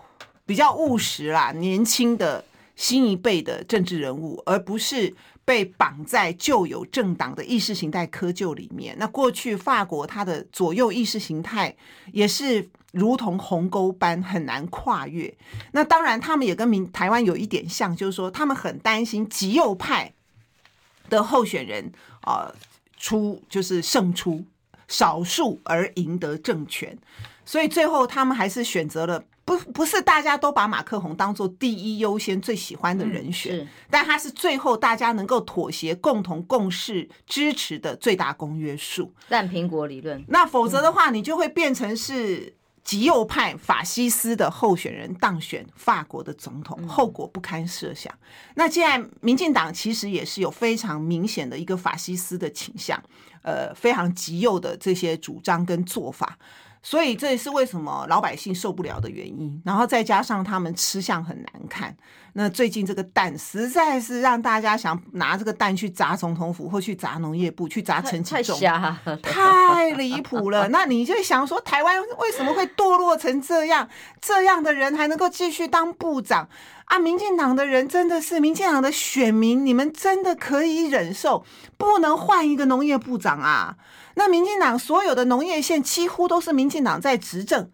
[0.45, 2.45] 比较务实啦，年轻的
[2.77, 5.13] 新一辈的政治人物，而不是
[5.47, 8.93] 被绑在旧有政党的意识形态窠臼里面。
[8.99, 11.75] 那过去法国它的左右意识形态
[12.12, 12.69] 也是。
[12.93, 15.31] 如同鸿沟般很难跨越。
[15.73, 20.12] 那当然，他们也跟民台湾有一点像，就是说他们很担心极右派
[21.07, 22.51] 的候选人啊、
[22.97, 24.43] 出就是胜出
[24.88, 26.97] 少数而赢得政权，
[27.45, 39.13] 所以最后他们还是选择了不不是大家都把马克宏当做第一优先最喜欢的人选，嗯、但他是最后大家能够妥协、共同共事支持的最大公约数。
[39.29, 40.21] 烂苹果理论。
[40.27, 42.55] 那否则的话，你就会变成是。
[42.88, 48.13] 极右派法西斯的候选人当选法国的总统，后果不堪设想。
[48.55, 52.97] 那既然民进党其实也是有非常明显的一个法西斯的倾向，
[53.41, 56.39] 呃，非常极右的这些主张跟做法。
[56.89, 61.93] 所以这也是为什么老百姓受不了的原因，然后再加上他们吃相很难看。
[62.32, 68.58] 那最近这个蛋实在是让大家想拿这个蛋去砸总统府，或去砸农业部，去砸陈其重，
[69.21, 70.69] 太离谱了。
[70.69, 73.89] 那你就想说，台湾为什么会堕落成这样？
[74.21, 76.47] 这样的人还能够继续当部长？
[76.86, 81.43] 啊，民进党的人真的是民进党的选民，你们真的可以忍受
[81.76, 83.76] 不能换一个农业部长啊？
[84.17, 87.69] 那民进党所有的农业县几乎都是民进党在执政，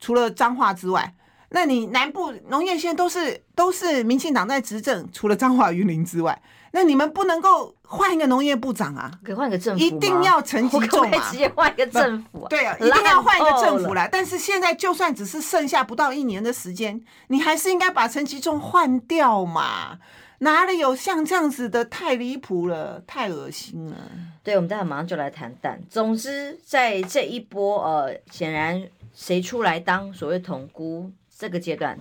[0.00, 1.14] 除了彰化之外，
[1.50, 6.40] 那你南部农业县都是都是民进党在执政，除了彰化云林之外，
[6.72, 9.10] 那你们不能够换一个农业部长啊？
[9.22, 11.28] 可以换个政府，一定要陈吉仲啊！
[11.30, 14.08] 直接换一个政府， 对啊，一定要换一个政府来。
[14.10, 19.98] 但是现在就算只是剩下不到一年的时间，你还是应该把陈吉仲换掉嘛。
[20.42, 21.84] 哪里有像这样子的？
[21.84, 23.96] 太离谱了，太恶心了。
[24.42, 25.80] 对，我们待会马上就来谈蛋。
[25.88, 28.82] 总之，在这一波呃，显然
[29.14, 31.96] 谁出来当所谓统姑这个阶段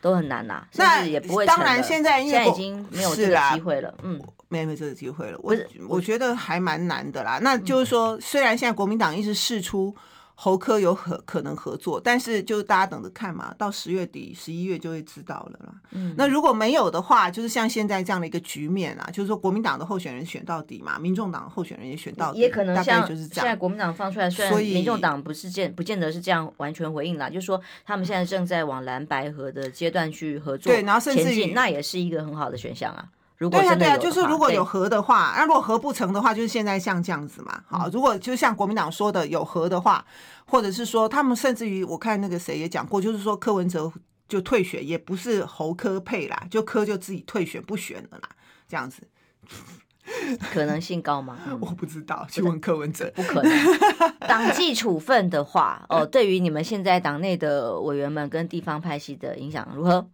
[0.00, 1.44] 都很难呐、啊，甚至也不会。
[1.44, 5.38] 当然，现在现在已经没有这个机会了，嗯，没有这个机会了。
[5.42, 5.54] 我
[5.86, 7.38] 我觉得还蛮难的啦。
[7.42, 9.94] 那就是说，虽然现在国民党一直试出。
[10.38, 15.74] 侯科有可可能合作，但是就是大家等着看嘛，到十月底、十一月就会知道了啦。
[15.92, 33.08] 嗯，那如果没有的话，就是像现在这样的一个局面啊，就是说国民党的候选人选到底嘛，民众党候选人也选到底，也可能像就是现在国民党放出来，虽然民众党不是见不见得是这样完全回应啦，就是说他们现在正在往蓝白合的阶段去合作，对，然后甚至于那也是一个很好的选项啊。
[33.38, 37.62] 对呀，对呀，就是如果有和的话，那如果合不成的话，就是现在像这样子嘛。
[37.66, 40.04] 好，如果就像国民党说的有和的话，
[40.46, 43.92] 或者是说他们甚至于我看那个谁也讲过，就是说柯文哲
[44.26, 48.28] 就退选，也不是侯科配啦，就柯就自己退选不选了啦，
[48.66, 49.02] 这样子
[50.52, 51.36] 可能性高吗？
[51.60, 53.12] 我不知道，去问柯文哲。
[53.14, 53.52] 不可能。
[54.26, 60.08] 党纪处分的话，哦，对于你们现在党内的委员们跟地方派系的影响如何？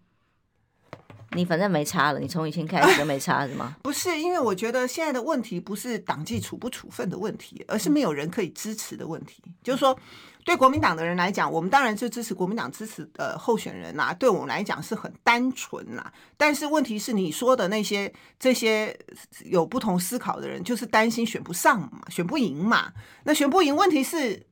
[1.34, 3.76] 你反正没差了，你从以前开始就没差是吗？
[3.82, 9.42] 不是，因为我觉得现在的问题不是党纪处不处分的问题，而是没有人可以支持的问题。
[9.62, 9.98] 就是说，
[10.44, 14.14] 对国民党的人来讲，我们当然就支持国民党支持的候选人呐、啊。
[14.14, 16.12] 对我们来讲是很单纯啦。
[16.36, 18.96] 但是问题是，你说的那些这些
[19.44, 22.92] 有不同思考的人，就是担心选不上嘛，选不赢嘛。
[23.24, 24.46] 那选不赢，问题是。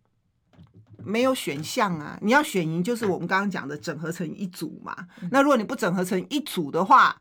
[1.05, 2.19] 没有选项啊！
[2.21, 4.97] 你要选赢，就是我们刚刚讲的整合成一组嘛。
[5.31, 7.17] 那如果你不整合成一组的话，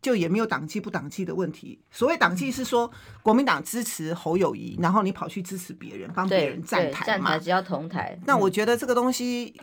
[0.00, 1.80] 就也没有党纪不党纪的问题。
[1.90, 2.90] 所谓党纪是说，
[3.22, 7.06] 国民党支持侯友谊，然后你跑去支持别人，帮别人站台嘛。
[7.06, 8.18] 站台只要同台。
[8.24, 9.54] 那我觉得这个东西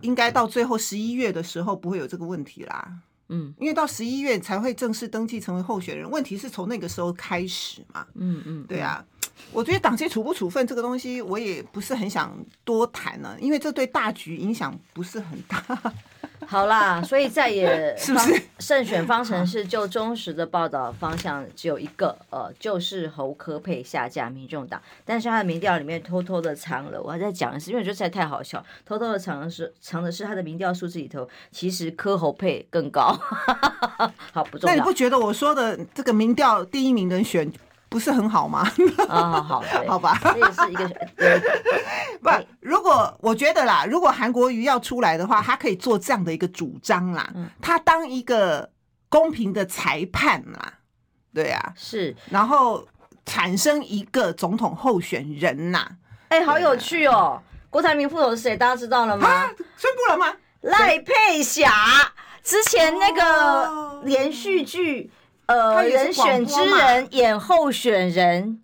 [0.00, 2.92] 应该到最后十一月的时候不会有这个问题啦。
[3.28, 8.04] 嗯，因为到十一月才会正式登记成为候选人，问题是从那个时候开始嘛。
[8.14, 9.04] 嗯嗯，对啊。
[9.52, 15.64] 我觉得党纪处不处分这个东西，我也不是很想多谈了，因为这对大局影响不是很大。
[16.46, 33.16] 好啦，所以再也 是不是胜选方程式就忠实的报道方向只有一个，呃，就是侯柯配下架民众党，但是他的民调里面偷偷的藏了，我还在讲一次，因为我觉得实在太好笑，偷偷的藏的是藏的是他的民调数字里头，其实柯侯配更高。
[34.32, 34.74] 好，不重要。
[34.74, 37.52] 那你不觉得我说的这个民调第一名的选？
[37.90, 38.66] 不是很好吗？
[39.08, 40.88] 啊，好， 好吧，这也是一个
[42.22, 42.30] 不。
[42.60, 47.28] 如果我觉得啦，如果韩国瑜要出来的话，他可以做这样的一个主张啦，
[47.60, 48.70] 他当一个
[49.08, 50.74] 公平的裁判啦，
[51.34, 52.86] 对啊，是，然后
[53.26, 55.84] 产生一个总统候选人呐，
[56.28, 57.42] 哎，好有趣哦！
[57.70, 58.56] 郭台铭副手是谁？
[58.56, 59.46] 大家知道了吗？
[59.76, 60.32] 宣布了吗？
[60.60, 61.72] 赖佩霞，
[62.42, 65.10] 之前那个连续剧。
[65.50, 68.60] 呃，人选之人演候选人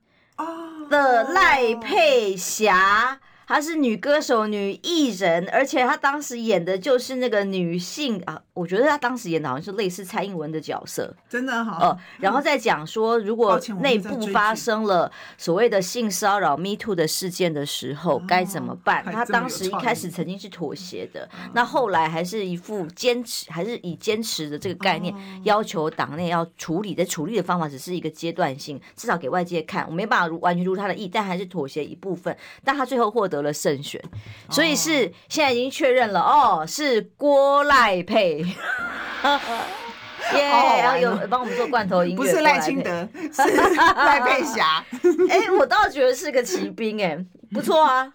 [0.89, 3.19] 的赖佩霞。
[3.47, 11.79] 她是女歌手、女艺人，而且她当时演的就是那个女性啊，我觉得她当时演的好像是类似蔡英文的角色，真的好。
[11.79, 19.05] 呃，然后再讲说，如果内部发生了所谓的性骚扰 Me Too 的事件的时候，该怎么办？
[19.05, 33.36] 她当时一开始曾经是妥协的，那后来还是一副坚持，还是以坚持的这个概念，要求党内要处理的处理的方法只是一个阶段性，至少给外界看，我没办法如完全如她的意，但还是妥协一部分，但她最后获得。
[33.37, 34.03] 得了胜选，
[34.51, 38.39] 所以是现在已经确认了哦，是郭赖佩，
[40.35, 40.49] 耶！
[40.83, 44.85] 然后有帮我们做罐头音乐，不是赖清德， 是赖佩霞。
[45.31, 47.17] 哎，我倒觉得是个骑兵，哎，
[47.53, 48.11] 不错啊，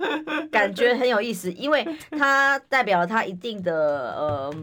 [0.52, 4.54] 感觉很有意思，因为他代表了他一定的呃。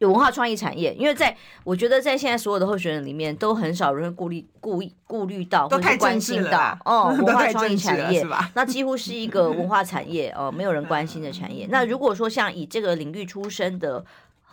[0.00, 11.66] 有文化创意产业，因为在我觉得在现在所有的候选人里面，都很少人会顾虑、顾、顾虑到或者关心到哦， 文化创意产业，那几乎是一个文化产业哦，没有人关心的产业。
[11.68, 14.02] 那如果说像以这个领域出身的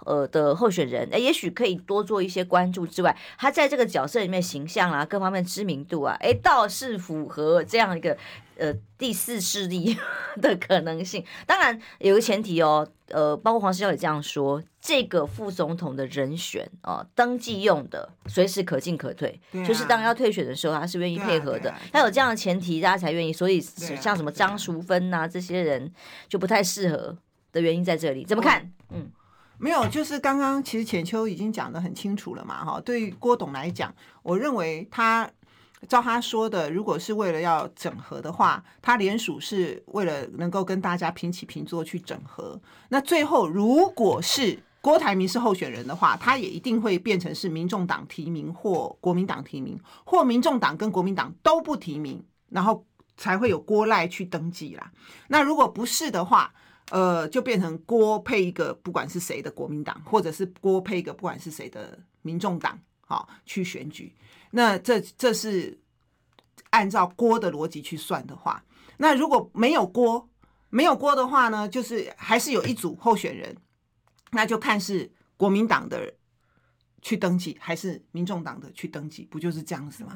[0.08, 8.18] 呃的候选人，哎，也许可以多做一些关注之外，他在这个角色里面形象啊，各方面知名度啊，哎，倒是符合这样一个
[8.58, 9.98] 呃第四势力
[10.42, 11.24] 的可能性。
[11.46, 21.70] 当然有个前提哦，呃，包括黄世孝也这样说，这个副总统的人选啊、呃，登记用的，随时可进可退，啊、就是当要退选的时候，他是愿意配合的。
[21.92, 23.34] 他、啊啊、有这样的前提，大家才愿意。
[23.34, 25.92] 所以像什么张淑芬呐、啊、这些人
[26.30, 27.18] 就不太适合
[27.52, 28.62] 的原因在这里，怎么看？
[28.62, 29.12] 哦、嗯。
[29.60, 32.80] 没有，就是刚刚其实浅秋已经讲得很清楚了嘛，哈。
[32.82, 35.30] 对于郭董来讲，我认为他
[35.88, 42.60] 照他说的，如果是为了要整合的话，他联署是为了能够跟大家平起平坐去整合。
[42.90, 52.86] 那最后如果是郭台铭是候选人的话，他也一定会变成是民众党提名或国民党提名，或民众党跟国民党都不提名，然后
[53.18, 54.92] 才会有郭赖去登记啦。
[55.28, 56.54] 那如果不是的话，
[56.92, 64.16] 呃，就变成郭配一个不管是谁的国民党，或者是郭配一个不管是谁的民众党，好去选举。
[64.52, 65.78] 那这这是
[66.70, 68.64] 按照郭的逻辑去算的话，
[68.98, 70.30] 那如果没有郭，
[70.70, 73.56] 没有郭的话呢，就是还是有一组候选人，
[74.32, 76.14] 那就看是国民党的
[77.02, 80.16] 去登记，还是民众党的去登记，不就是这样子吗？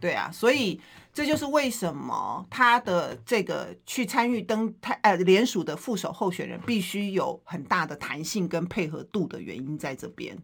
[0.00, 0.80] 对啊，所以
[1.12, 10.36] 这就是为什么他的这个去参与登台呃联署的副手候选人必须有很大的弹性跟配合度的原因在这边。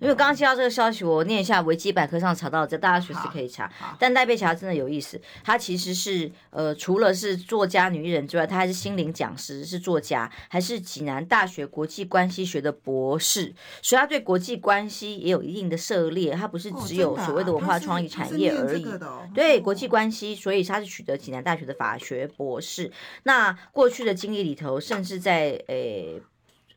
[0.00, 3.70] 因为刚刚接到这个消息，我念一下维基百科上查到这，大家随时可以查。
[3.98, 16.32] 但戴佩霞真的有意思，她其实是呃，除了是作家、女艺人之外，她还是心灵讲师，是作家，还是济南大学国际关系学的博士，所以她对国际关系也有一定的涉猎。
[16.32, 18.86] 她不是只有所谓的文化创意产业而已，
[19.34, 22.90] 对国际关系，所以她是取得济南大学的法学博士。
[23.22, 26.22] 那过去的经历里头，甚至在诶、欸、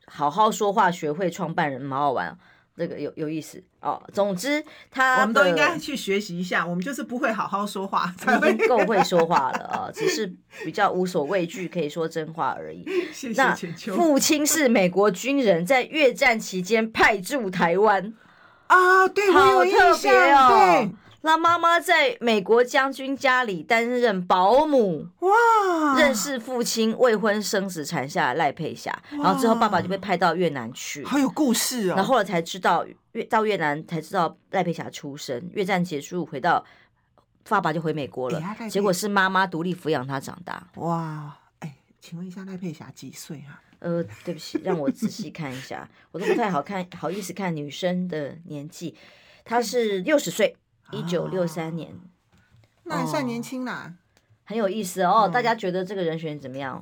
[0.06, 2.38] 好好说话学会创办人，蛮好玩。
[2.76, 4.02] 这个有有意思哦。
[4.12, 6.66] 总之，他我们都应该去学习一下。
[6.66, 10.32] 我们就是不会好好说话，已经够会说话了啊，只是
[10.64, 12.84] 比较无所畏惧，可以说真话而已。
[13.12, 13.42] 谢谢。
[13.42, 13.54] 那
[13.94, 18.12] 父亲是美国军人，在越战期间派驻台湾
[18.66, 20.48] 啊，对，好特别哦。
[20.50, 20.90] 对。
[21.22, 25.98] 那妈妈在美国将军家里担任保姆，哇！
[25.98, 31.96] 认识父亲未婚生子产下赖佩霞，然后之后爸爸就被派到越南去，好有故事哦。
[31.96, 36.64] 然后后来才知道越到越南才知道赖佩霞出生，越战结束回到
[37.48, 40.68] 爸爸就回美国了，结果是妈妈独立抚养他长大。
[40.76, 41.36] 哇！
[41.58, 43.60] 哎，请问一下赖佩霞几岁啊？
[43.80, 48.94] 呃，对不起，让我仔细看一下，我都不太好看，好意思看女生的年纪，
[49.44, 50.56] 她是六十岁。
[50.92, 51.92] 一九六三年，
[52.84, 53.92] 那还算年轻啦，
[54.44, 55.28] 很有意思哦。
[55.32, 56.80] 大家觉得这个人选怎么样？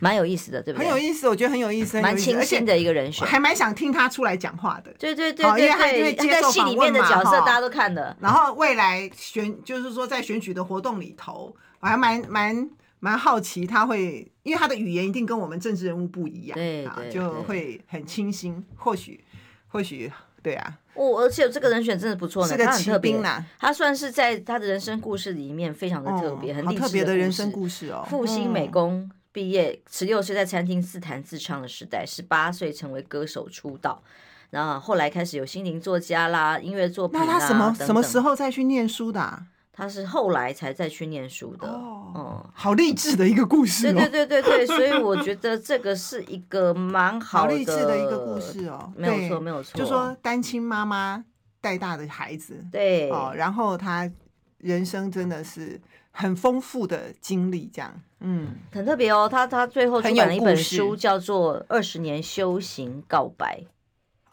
[0.00, 0.88] 蛮有意思的，对不对？
[0.88, 4.92] 很有意思，我觉得很有意思，蛮清新的一个人选，还蛮想听他出来讲话的。
[4.98, 8.16] 对对对对对，他在戏里面的角色大家都看了。
[8.20, 18.64] 然后未来选，就是说在选举的活动里头，我还蛮蛮蛮好奇他会，因为他的语言一定跟我们政治人物不一样，对，就会很清新。
[18.76, 19.22] 或许，
[19.66, 20.10] 或许。
[20.40, 23.44] 对啊，哦，而且这个人选真的不错呢，他很特别啦。
[23.58, 28.04] 他算是在他的人生故事里面非常的特别，很励志的特别的人生故事哦。
[28.10, 34.02] 复兴美工毕业，十六岁在餐厅自弹自唱的时代，十八岁成为歌手出道，
[34.50, 37.26] 然后后来开始有心灵作家啦、音乐作品啦。
[37.26, 39.44] 那他什么什么时候再去念书的啊？
[39.78, 51.24] 他是后来才再去念书的，哦，嗯，好励志的一个故事，哦，对对对对对，所以我觉 得这个是一个蛮好励志的一个故事哦，没有错没有错，就说单亲妈妈
[51.60, 54.10] 带大的孩子，对，哦，然后他
[54.58, 63.62] 人生真的是很丰富的经历，这样，嗯，很特别哦，他他最后出版了一本书，叫做《二十年修行告白》，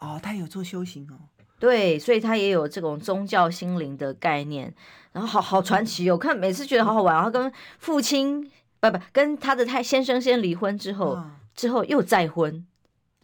[0.04, 1.14] 哦，他有做修行哦。
[1.58, 4.74] 对，所以他也有这种宗教心灵的概念，
[5.16, 6.12] 然后好好传奇哦。
[6.12, 8.42] 我看每次觉得好好玩，然后跟父亲
[8.80, 12.66] 不不跟他的太先生先离婚之后，哦、之后又再婚，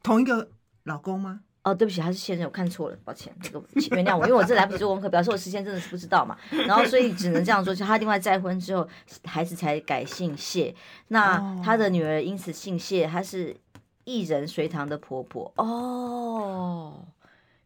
[0.02, 0.48] 同一个
[0.84, 1.40] 老公吗？
[1.64, 3.62] 哦，对不起，他是先生，我看错了，抱歉，这个
[3.94, 6.34] 原谅我，因为我这来不及做功课，表示我事先真的是不知道嘛。
[6.66, 8.88] 然后所以只能这样说，就他另外再婚之后，
[9.24, 10.74] 孩子才改姓谢，
[11.08, 13.54] 那他的女儿因此姓谢，她是
[14.04, 17.06] 艺人隋唐的婆婆哦。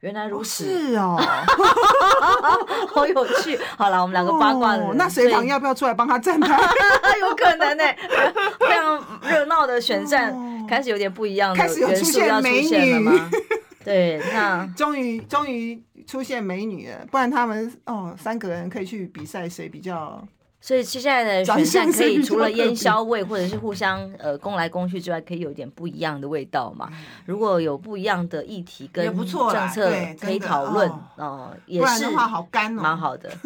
[0.00, 1.16] 原来如此，是哦，
[2.88, 3.58] 好有趣。
[3.76, 6.56] 好了，我们两个八卦的、哦，那隋棠要不要出来帮他站台？
[7.20, 7.96] 有可能呢、欸，
[8.60, 13.30] 非常热闹的选战、哦、开始有点不一样的元素要出现了吗？
[13.84, 20.22] 对，那终于终于出现美女了，不然他们哦三个人可以去比赛，谁比较
[20.60, 26.90] 所以接下来的选战可以除了烟硝味，或者是互相呃攻来攻去之外，可以有一点不一样的味道嘛。
[27.24, 33.30] 如果有不一样的议题跟政策可以讨论哦，也是蛮好的。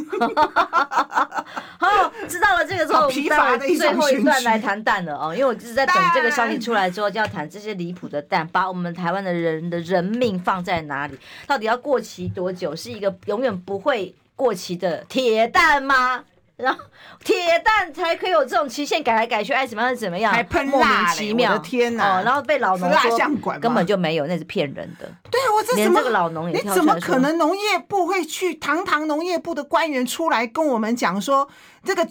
[1.78, 11.18] 好，知道了这个之后，我们待会最后一段来谈蛋了哦，因为我就是在等这个消息出来之后，就要谈这些离谱的蛋，把我们台湾的人的人命放在哪里？
[11.46, 12.74] 到底要过期多久？
[12.74, 16.24] 是一个永远不会过期的铁蛋吗？
[16.60, 16.80] 然后
[17.24, 22.18] 铁蛋才可以有这种期限改来改去，爱怎么样是怎么样，还喷莫名其妙，我的天哪！
[22.18, 23.18] 哦，然后被老农说
[23.60, 25.10] 根本就没有，那是骗人的。
[25.30, 28.54] 对，我这连这个老农你怎么可能农业部会去？
[28.60, 31.48] 堂堂农业部的官员出来跟我们讲说，
[31.84, 32.06] 这个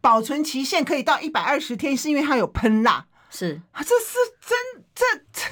[0.00, 3.06] 保存期限可以到一百二十天，是因为它有喷蜡。
[3.30, 5.42] 是啊，这是真，这这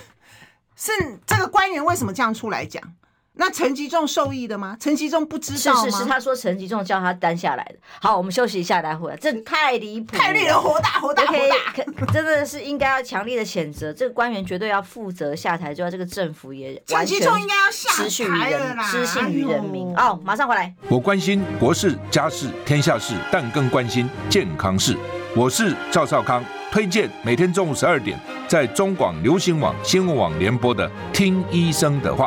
[0.76, 2.82] 是这个官员为什么这样出来讲？
[3.36, 4.76] 那陈吉仲受益的吗？
[4.78, 5.84] 陈吉仲不知道吗？
[5.84, 7.74] 是是是，他说陈吉仲叫他担下来的。
[8.00, 9.16] 好，我们休息一下，待会儿。
[9.16, 12.12] 这太离谱，太令人火大，火大，火大！
[12.12, 17.20] 真的是应该要强烈的谴责，这个官员绝对要负责下台，就要这个政府也完全
[17.72, 19.92] 失信于人，失信于人民。
[19.96, 20.72] 哦，马上回来。
[20.88, 24.96] 我关心国事、家事、天下事，但更关心健康事。
[25.34, 28.16] 我是赵少康，推荐每天中午十二点
[28.46, 32.26] 在中广流行网、新闻网联播的《听医生的话》。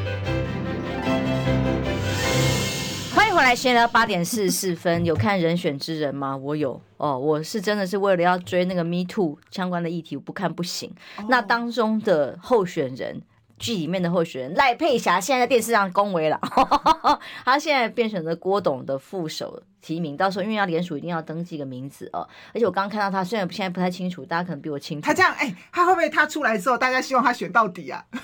[3.41, 5.03] 来，闲聊八点四十四分。
[5.03, 6.37] 有看《人选之人》吗？
[6.37, 10.93] 我有哦，我是真的是为了要追那个 Me Too 相关的议题，我不看不行。
[11.17, 11.25] Oh.
[11.27, 13.21] 那当中的候选人。
[13.61, 16.39] 剧里面的候选人赖佩霞现在在电视上恭维了，
[17.45, 22.27] 他现在变成了郭董的副手提名，到时候因为要联署，一定要登记个名字哦。
[22.53, 25.05] 而且我刚刚看到他，虽然现在不太清楚，大家可能比我清楚。
[25.05, 28.03] 他这样，哎、欸，他会不会他出来之后，大家希望他选到底啊？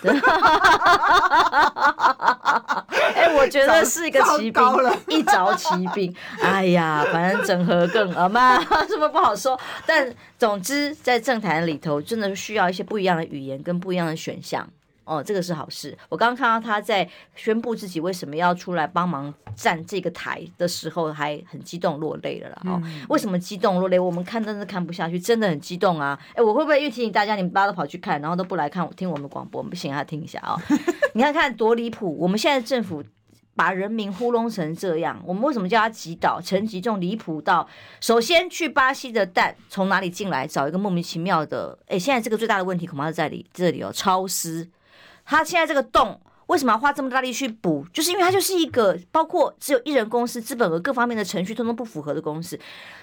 [3.16, 4.64] 哎、欸，我觉得是一个奇兵，
[5.08, 6.14] 一着奇兵。
[6.42, 9.60] 哎呀，反正整合更啊嘛，什么不好说。
[9.86, 14.68] 但总之，在政坛里头，真的需要一些不一样的语言跟不一样的选项。
[15.08, 15.98] 哦，这个是好事。
[16.10, 22.62] 我刚刚看到他在宣布自己为什么要出来帮忙站这个台的时候，还很激动落泪了啦。
[22.66, 23.98] 哦，为什么激动落泪？
[23.98, 26.20] 我们看真的看不下去，真的很激动啊！
[26.36, 29.64] 哎，我会不会又提醒大家，你们大家都跑去看，然后都不来看听我们广播？
[29.64, 30.56] 不行，要听一下啊！
[31.16, 32.18] 你看看多离谱！
[32.20, 33.04] 我们现在政府
[33.56, 36.40] 把人民糊弄成这样，我们为什么叫他击倒？
[36.40, 37.68] 陈吉仲离谱到，
[38.00, 40.46] 首先去巴西的蛋从哪里进来？
[40.46, 41.78] 找一个莫名其妙的。
[41.88, 44.70] 哎，现在这个最大的问题恐怕是在里这里哦，超私。
[45.28, 47.86] 他现在这个洞为什么要花这么大力去补？
[47.92, 52.58] 就是因为他就是一个包括只有一人公司、资本额各方面的程序通通不符合的公司。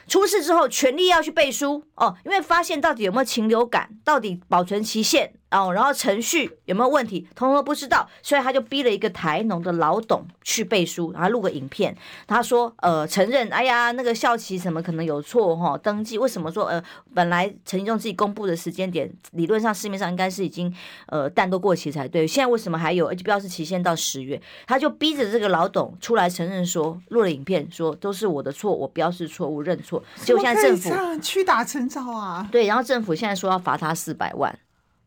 [0.09, 5.35] 出事之后，全力要去背书哦，因为发现到底有没有禽流感，到底保存期限。
[5.51, 16.83] 哦，然后程序有没有问题，通通都不知道，所以他就逼了一个台农的老董去背书，然后录个影片，他说，呃，承认，哎呀，那个校旗什么可能有错哈、哦，登记为什么说，呃，
[17.15, 20.75] 本来陈吉仲自己公布的时间点，理论上市面上应该是已经，
[21.07, 34.59] 呃，蛋都过期才对，现在为什么还有，而且标示期限到十月，他就逼着这个老董出来承认说，录了影片说都是我的错，我标示错误认错，结果现在政府屈打成招啊，对，然后政府现在说要罚他四百万。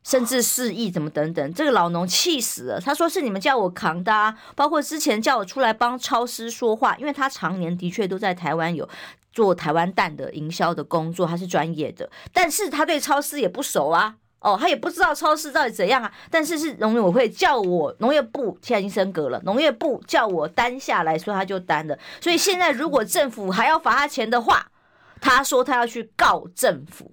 [0.07, 2.79] 甚至四亿怎么等等，这个老农气死了。
[2.79, 8.87] 他说是你们叫我扛的啊，包括之前叫我出来帮超市说话，因为他常年的确都在台湾有
[9.33, 12.09] 做台湾蛋的营销的工作，他是专业的。
[12.31, 16.09] 但是他对超市也不熟啊，哦，他也不知道超市到底怎样啊。
[16.31, 21.99] 但是是农业委会叫我农业部现在已经升格了，农业部叫我担下来说他就担了。
[22.21, 24.71] 所以现在如果政府还要罚他钱的话，
[25.19, 27.11] 他说他要去告政府。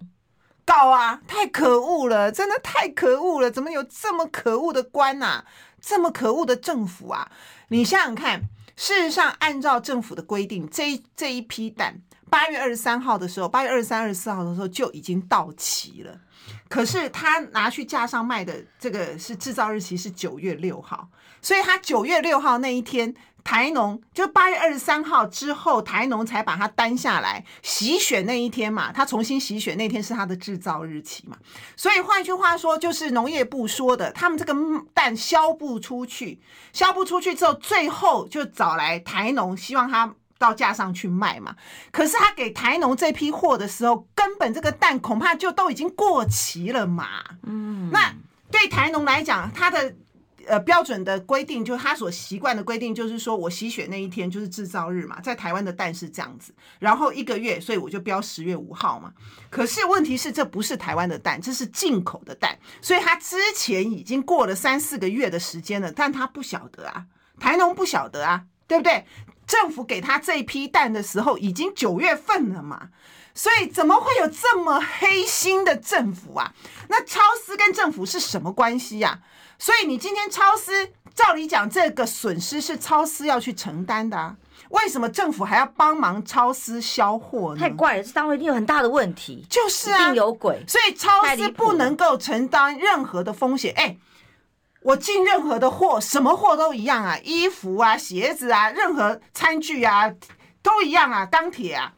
[0.65, 1.21] 告啊！
[1.27, 3.51] 太可恶了，真的太可恶了！
[3.51, 5.45] 怎么有这么可恶的官啊？
[5.81, 7.31] 这么可恶的政府啊！
[7.69, 8.41] 你想想看，
[8.77, 12.01] 事实上，按照政府的规定，这这一批蛋
[12.31, 16.19] 八月二十三号的时候，八月二十三、二十四号的时候就已经到期了。
[16.69, 21.09] 可是他拿去架上卖的这个是制造日期是九月六号，
[21.41, 23.15] 所以他九月六号那一天。
[23.45, 31.37] 台农就八月二十三号之后，台农才把它担下来洗选那一天嘛，他重新洗选那天是他的制造日期嘛，
[31.77, 34.55] 所以换句话说，就是农业部说的，他们这个
[34.95, 36.41] 蛋销不出去，
[36.73, 41.55] 销不出去之后，最后就找来台农，希望他到架上去卖嘛。
[41.93, 47.23] 可是他给台农这批货的时候，根本这个蛋恐怕就都已经过期了嘛。
[47.43, 48.15] 嗯，那
[48.51, 49.95] 对台农来讲，他的。
[50.49, 59.13] 呃，标准的规定就是他所习惯的规定，就是说我洗血那一天就是制造日嘛，在台湾的蛋是这样子，然后一个月，所以我就标十月五号嘛。
[59.51, 67.07] 可是问题是，这不是台湾的蛋，这是进口的蛋，所以他之前已经过了三四个月的时间了，但他不晓得啊，
[67.39, 69.05] 台农不晓得啊，对不对？
[69.47, 72.89] 政府给他这一批蛋的时候，已经九月份了嘛。
[73.37, 76.55] 所以怎么会有这么黑心的政府啊？
[76.89, 79.21] 那超丝跟政府是什么关系呀？
[79.59, 84.37] 所以你今天超私，照理讲这个损失是超私要去承担的啊？
[84.71, 87.61] 为什么政府还要帮忙超私销货呢？
[87.61, 90.65] 太怪了，这单位一定有很大的问题，就是啊，一定有鬼。
[90.67, 93.73] 所以超私不能够承担任何的风险。
[93.77, 93.97] 哎，
[94.83, 100.13] 我进任何的货，什么货都一样啊，衣服啊、鞋子啊、任何餐具啊，
[100.63, 101.95] 都一样啊，钢铁啊。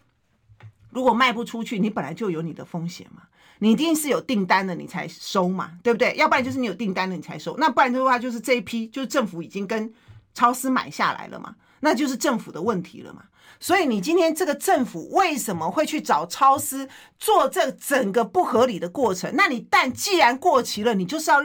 [0.91, 3.23] 如果卖不出去，你本来就有你的风险嘛，
[3.59, 6.15] 你一定是有订单的，你才收嘛，对不对？
[6.17, 7.57] 要不然就是你有订单的，你才收。
[7.59, 9.93] 那不然的话，就是这一批就是政府已经跟
[10.35, 13.23] 超市买下来了嘛，那就是政府的问题了嘛。
[13.59, 16.89] 所以你今天这个政府为什么会去找超市
[17.19, 19.33] 做这整个不合理的过程？
[19.35, 21.45] 那你但既然过期了，你就是要。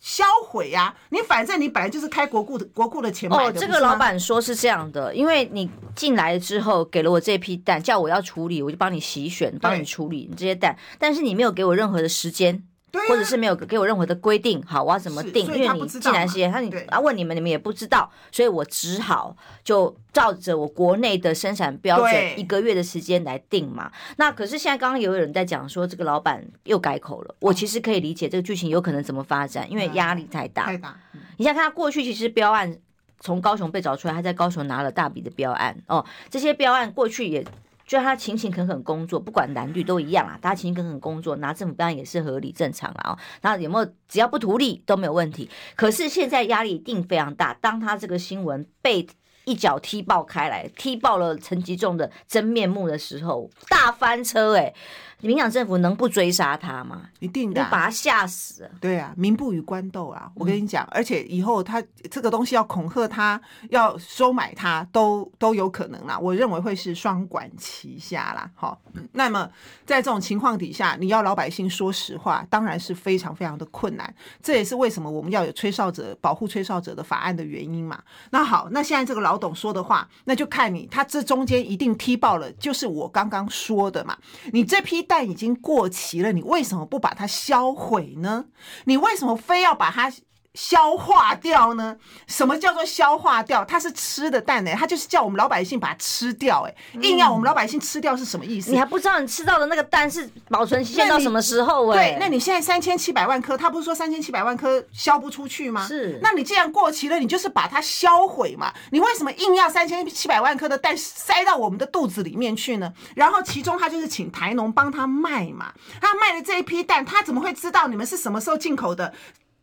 [0.00, 0.94] 销毁呀！
[1.10, 3.44] 你反正你本来就是开国库的国库的钱买的。
[3.44, 12.62] 哦，这个老板说是这样的，因为你进来之后给了我这批蛋，叫我要处理，我就帮你洗选，帮你处理你这些蛋，但是你没有给我任何的时间。
[12.90, 15.46] 对啊、或者是没有给我任何的规定，好，我要怎么定？
[15.54, 23.90] 因为你进来时间，他你啊问你们，你们也不知道，所以我只好就照着我国内的生产标准一个月的时间来定嘛。
[24.16, 27.34] 那可是现在刚刚有人在讲说，这个老板又改口了。
[27.40, 30.64] 我其实可以理解这个剧情有可能怎么发展，因为压力太大。
[30.64, 30.98] 太大。
[31.36, 32.76] 你想看他过去其实标案
[33.20, 37.44] 从高雄被找出来，他在高雄拿了大笔的标案哦，这些标案过去也。
[37.88, 43.18] 就他勤勤恳恳工作，不管男女都一样啊，大家勤勤恳恳工作，拿政府当然也是合理正常了啊。
[43.40, 45.48] 然后有没有只要不图利都没有问题。
[45.74, 49.08] 可是现在压力一定非常大，当他这个新闻被
[49.46, 54.74] 一脚踢爆开来，踢爆了陈吉仲的真面目的时候，大翻车哎、
[55.20, 57.02] 民进党政府能不追杀他吗？
[57.18, 58.70] 一定的，你把他吓死。
[58.80, 60.30] 对啊，民不与官斗啊！
[60.36, 63.40] 我跟你讲，嗯、而且以后他这个东西要恐吓他，
[63.70, 66.16] 要收买他，都都有可能啦。
[66.16, 68.48] 我认为会是双管齐下啦。
[68.54, 69.50] 好，那么
[69.84, 74.14] 在这种情况底下，你要老百姓说实话，当然是非常非常的困难。
[74.40, 78.00] 这也是为什么我们要有吹哨者保护吹哨者的法案的原因嘛。
[78.30, 84.16] 那好，那现在这个老董说的话，那就看你他这中间一定踢爆了，就是我刚刚说的嘛。
[84.52, 85.07] 你这批。
[85.08, 88.44] 蛋已经过期了，你为什么不把它销毁呢？
[88.84, 90.12] 你为什么非要把它
[90.54, 91.96] 消化掉呢？
[92.26, 93.64] 什么叫做消化掉？
[93.64, 98.70] 它是吃的蛋呢、欸，它就是叫我们老百姓把它吃掉、欸，哎，硬要我们老百姓吃掉是什么意思？
[98.70, 101.98] 你还不知道你吃到的那个蛋是保存期限到什么时候、欸？
[101.98, 105.86] 哎，对，那你现在三千七百万颗，他不是说三千七百万颗销不出去吗？
[105.86, 108.72] 是，那你既然过期了，你就是把它销毁嘛。
[108.90, 112.92] 你为什么硬要三千七百万颗的蛋塞到我们的肚子里面去呢？
[113.14, 119.12] 然后其中他就是请台农帮他卖嘛，他卖的这一批蛋，他怎么会知道你们是什么时候进口的？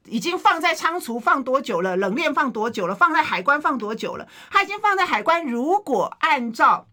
[0.07, 1.97] 已经放在仓储放多久了？
[1.97, 2.95] 冷链放多久了？
[2.95, 4.27] 放在海关放多久了？
[4.51, 5.43] 它已经放在海关。
[5.45, 6.87] 如果按照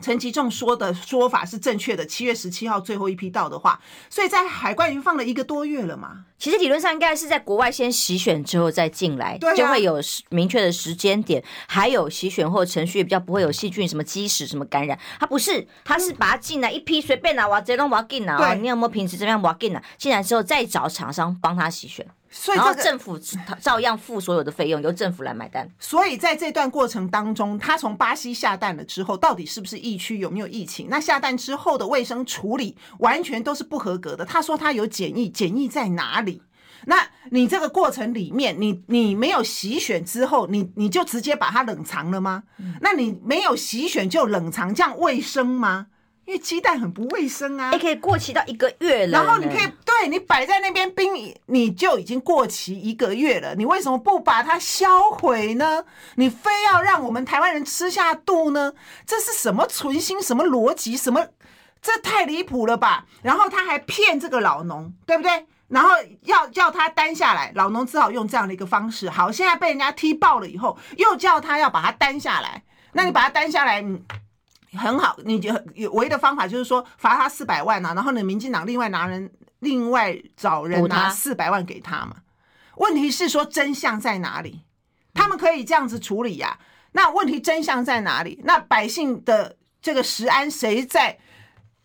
[0.00, 3.80] 陈其仲说的说法是正确的，七月十七号最后一批到的话，
[4.10, 6.24] 所以在海关已经放了一个多月了嘛。
[6.36, 14.98] 其实理论上应该是在国外先洗选之后再进来，对啊，就会有明确的时间点，还有洗选后程序也比较不会有细菌什么积食什么感染。
[15.18, 19.82] 它不是，它是把它进来一批随便拿，我这种我进拿啊，你有没有平时这边我进拿？
[19.96, 22.04] 进来之后再找厂商帮他洗选。
[22.36, 23.16] 所以，政府
[23.60, 25.70] 照样付所有的费用，由政府来买单。
[25.78, 30.88] 所以在这段过程当中，他从巴西下蛋了之后，到底是不是疫区，有没有疫情？
[30.90, 34.24] 那下蛋之后的卫生处理完全都是不合格的。
[34.24, 36.42] 他说他有检疫，检疫在哪里？
[36.86, 36.96] 那
[37.30, 42.42] 你这个过程里面，你你没有洗选之后，你你就直接把它冷藏了吗？
[42.80, 45.86] 那你没有洗选就冷藏，这样卫生吗？
[46.26, 49.18] 因为鸡蛋很不卫生啊，也可以过期到一个月了。
[49.18, 53.54] 然后你可以对你摆在那边冰，你就已经过期一个月了。
[53.54, 55.84] 你为什么不把它销毁呢？
[56.16, 58.72] 你非要让我们台湾人吃下肚呢？
[59.06, 60.20] 这是什么存心？
[60.22, 60.96] 什么逻辑？
[60.96, 61.26] 什么？
[61.82, 63.04] 这太离谱了吧！
[63.22, 65.46] 然后他还骗这个老农，对不对？
[65.68, 65.90] 然后
[66.22, 69.10] 要叫他担下来，老农只好用这样的一个方式。
[69.10, 72.62] 好，现在被人家踢爆了以后，又叫他要把它担下来。
[72.92, 74.02] 那你把它担下来，嗯。
[74.76, 75.52] 很好，你就
[75.92, 82.16] 唯一的方法就是说罚他四百万啊，然后呢，民进党另外拿人，另外找人拿四百万给他嘛。
[82.76, 84.64] 问题是说真相在哪里？
[85.14, 86.58] 他们可以这样子处理呀、啊。
[86.92, 88.40] 那问题真相在哪里？
[88.44, 91.18] 那百姓的这个食安谁在？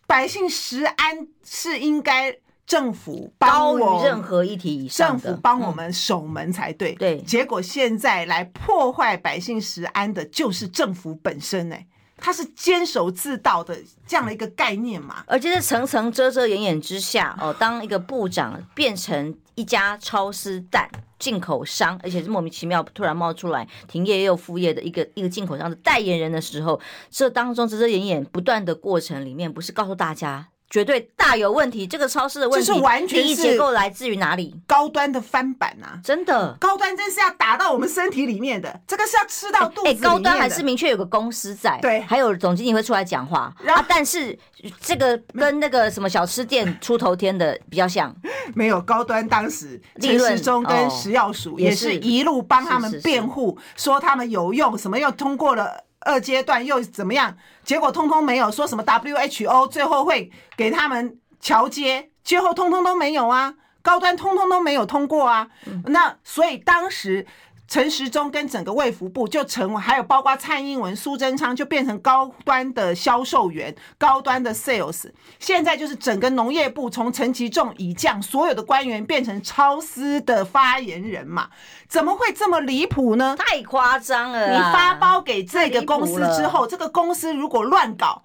[0.06, 2.36] 百姓食安是应该
[2.66, 6.94] 政府高于任何议题以上政府帮我们守门才对。
[6.94, 11.76] 对，结果现在来破坏百姓食安的，就是政府本身呢。
[12.20, 15.24] 他是坚守自盗的这样的一个概念嘛？
[15.26, 30.49] 而且是层层遮遮掩掩之下，哦，当一个部长变成一家超市蛋进口商，而且是莫名其妙突然冒出来停业也有复业的一个一个进口商的代言人的时候，这当中遮遮掩掩不断的过程里面，不是告诉大家。
[30.70, 34.54] 绝对大有问题，这个超市的问题，是完全利益结构来自于哪里？
[34.68, 40.08] 高端的翻版啊，真的，高端真是要打到我们身体里面的，这个是要吃到肚子里面的。
[40.08, 43.84] 哎，高端还是明确有个公司在，对，还有总经理会出来讲话啊。
[43.88, 44.38] 但是
[44.80, 48.14] 这个跟那个什么小吃店出头天的比较像，
[48.54, 55.84] 没有高端当时陈时中跟食药署也是一路帮他们辩护，说他们有用，什么又通过了。
[56.00, 57.36] 二阶段又怎么样？
[57.64, 65.48] 结果通通没有，说什么 WHO 最后会给他们桥接，最后通通都没有啊，高端通通都没有通过啊。
[65.86, 67.26] 那所以当时。
[67.70, 75.08] 陈时中跟整个卫福部就成为，还有包括蔡英文、苏贞昌就变成高端的销售员、高端的 sales。
[75.38, 81.48] 现在就是整个农业部从陈其仲以降，所有的官员变成超司的发言人嘛？
[81.88, 83.36] 怎么会这么离谱呢？
[83.38, 84.50] 太夸张了！
[84.50, 88.24] 你发包给这个公司之后，这个公司如果乱搞，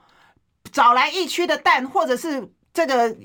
[0.71, 3.15] 找来疫区的蛋，或者是这个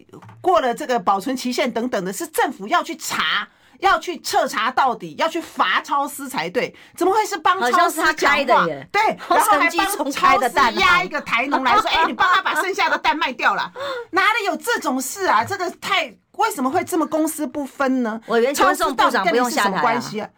[0.43, 3.49] 过了这个保存期限等等的，是政府要去查。
[3.81, 7.83] 要去彻查到底，要去罚超司才对，怎么会是帮超丝讲话？
[7.83, 8.89] 好像是他开的耶。
[8.93, 13.73] 对， 然后还帮超丝压一个台农来说：“哎、欸，你帮他把剩下的蛋卖掉了。”
[14.13, 15.45] 哪里有这种事啊？
[15.45, 18.21] 这个太为什么会这么公私不分呢？
[18.27, 20.29] 我以为超丝部长不用下台啊。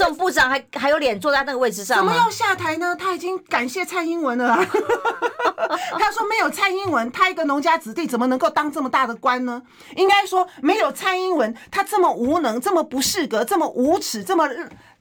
[0.00, 1.98] 宋部长还还有脸坐在那个位置上？
[1.98, 2.96] 怎么要下台呢？
[2.98, 4.56] 他已经感谢蔡英文了。
[6.00, 9.60] 他说没有蔡英文，他一个农家子弟怎么能够当这么大的官呢？
[9.96, 14.48] 应该说没有蔡英文，他这么无能，这么不适格，这么无耻，这么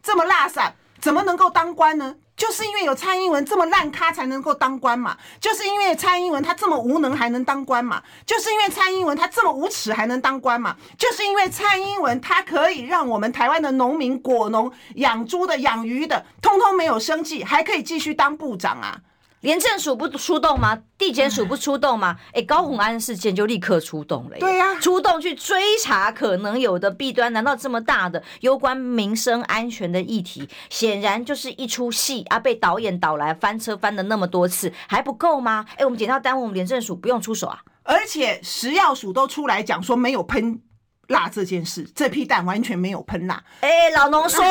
[0.04, 0.62] 这么垃圾，
[1.00, 2.16] 怎么能够当官呢？
[2.40, 19.02] 就是因为有蔡英文这么烂咖才能够当官嘛，就是因为蔡英文他这么无能还能当官嘛，就是因为蔡英文他这么无耻还能当官嘛，就是因为蔡英文他可以让我们台湾的农民果农养猪的养鱼的通通没有生计，还可以继续当部长啊。
[19.42, 20.78] 廉政署不出动吗？
[20.98, 22.18] 地检署不出动吗？
[22.30, 24.38] 哎、欸，高虹安事件就立刻出动了。
[24.38, 27.32] 对呀、啊，出动去追查可能有的弊端。
[27.32, 32.38] 难道这么大的攸关民生安全的议题，显然就是一出戏啊？
[32.38, 35.66] 被导演导来翻车翻了那么多次，还不够吗？
[35.72, 37.62] 哎、欸，我们检调单位，我们廉政署不用出手啊？
[37.84, 40.62] 而且食药署都出来讲说没有喷
[41.08, 43.42] 蜡这件事，这批蛋完全没有喷蜡。
[43.62, 44.44] 哎、欸，老农说。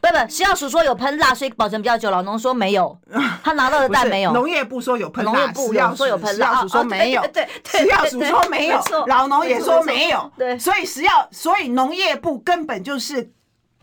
[0.00, 2.10] 不不，食药署说有喷蜡，所以保存比较久。
[2.10, 2.96] 老农说没有，
[3.42, 4.32] 他拿到的蛋没有。
[4.32, 7.26] 农业部说有喷蜡，农业部说有喷蜡，食药署说没有。
[7.32, 10.30] 对，食药署说没有，老农也说没有。
[10.38, 13.32] 对，所以食药，所以农业部根本就是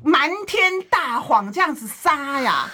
[0.03, 2.69] 瞒天大谎，这样子撒呀。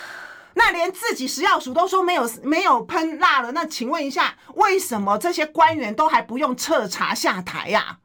[0.54, 7.98] 那连自己食药署都说没有没有喷蜡了，那请问一下，为什么这些官员都还不用彻查下台呀？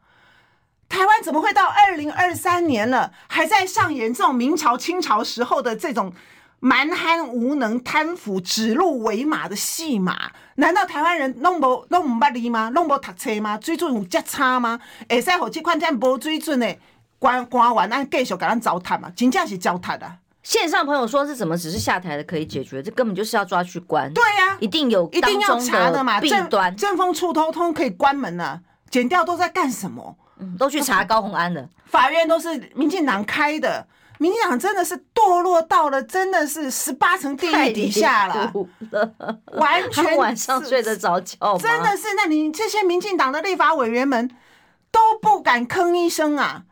[0.89, 6.13] 台湾怎么会到二零二三年了，还在上演这种明朝、清朝时候的这种
[6.61, 10.31] 蛮憨无能、贪腐、指鹿为马的戏码？
[10.57, 12.71] 难道台湾人弄不弄不捌字吗？
[12.71, 13.59] 弄不读册吗？
[13.61, 14.81] 水准有这差吗？
[15.09, 16.77] 会使让这款这样无水准的
[17.19, 19.11] 官官员咱继续给咱糟蹋嘛？
[19.15, 20.17] 真正是糟蹋啊！
[20.43, 22.81] 线上朋友说是怎么只是下台的可以解决？
[22.81, 24.11] 这根本就是要抓去关。
[24.15, 26.21] 对呀、啊，一定有一定要查的嘛！
[26.21, 30.17] 弊端，政风处通通可以关门了，剪掉都在干什么？
[30.59, 33.87] 都去查高虹安的， 法院都是民进党开的，
[34.19, 38.53] 民进党真的是堕落到了，真的是十八层地狱底下了，
[38.91, 39.11] 了
[39.53, 41.59] 完全 晚上睡得着觉吗？
[41.59, 44.31] 真的是，那你这些民进党的立法委员们
[44.91, 46.63] 都不敢吭一声啊！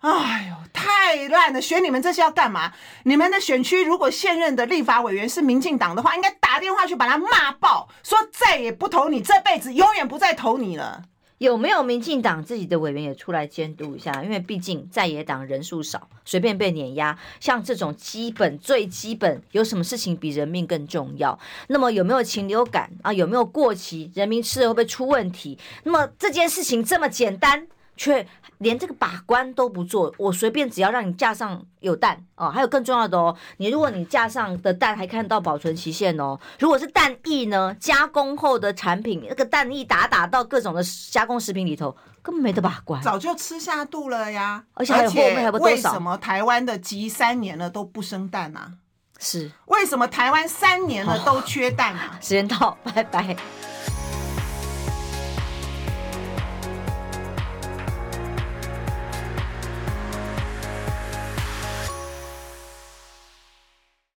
[0.00, 1.60] 哎呦，太烂了！
[1.60, 2.72] 选你们这些要干嘛？
[3.02, 11.02] 你们的选区如果现任的立法委员是民进党的话，应该打电话去把他骂爆，说再也不投你，这辈子永远不再投你了。
[11.38, 14.22] 有没有民进党自己的委员也出来监督一下？
[14.24, 17.16] 因为毕竟在野党人数少，随便被碾压。
[17.38, 21.38] 像这种基本最基本，有什么事情比人命更重要？
[21.68, 23.12] 那么有没有禽流感啊？
[23.12, 24.10] 有没有过期？
[24.14, 25.56] 人民吃了会不会出问题？
[25.84, 27.68] 那么这件事情这么简单。
[27.98, 28.26] 却
[28.56, 44.64] 连这个把关都不做，我随便只要让你架上有蛋哦，还有更重要的哦，你如果你架上的蛋还看到保存期限哦，如果是蛋液呢，加工后的产品，那个蛋液打打到各种的加工食品里头，根本没得把关，早就吃下肚了呀。
[44.74, 45.64] 而且还有后面还有多少？
[45.64, 48.72] 为什么台湾的鸡三年了都不生蛋啊？
[49.20, 52.16] 是为什么台湾三年了都缺蛋啊？
[52.22, 53.36] 时间到，拜拜。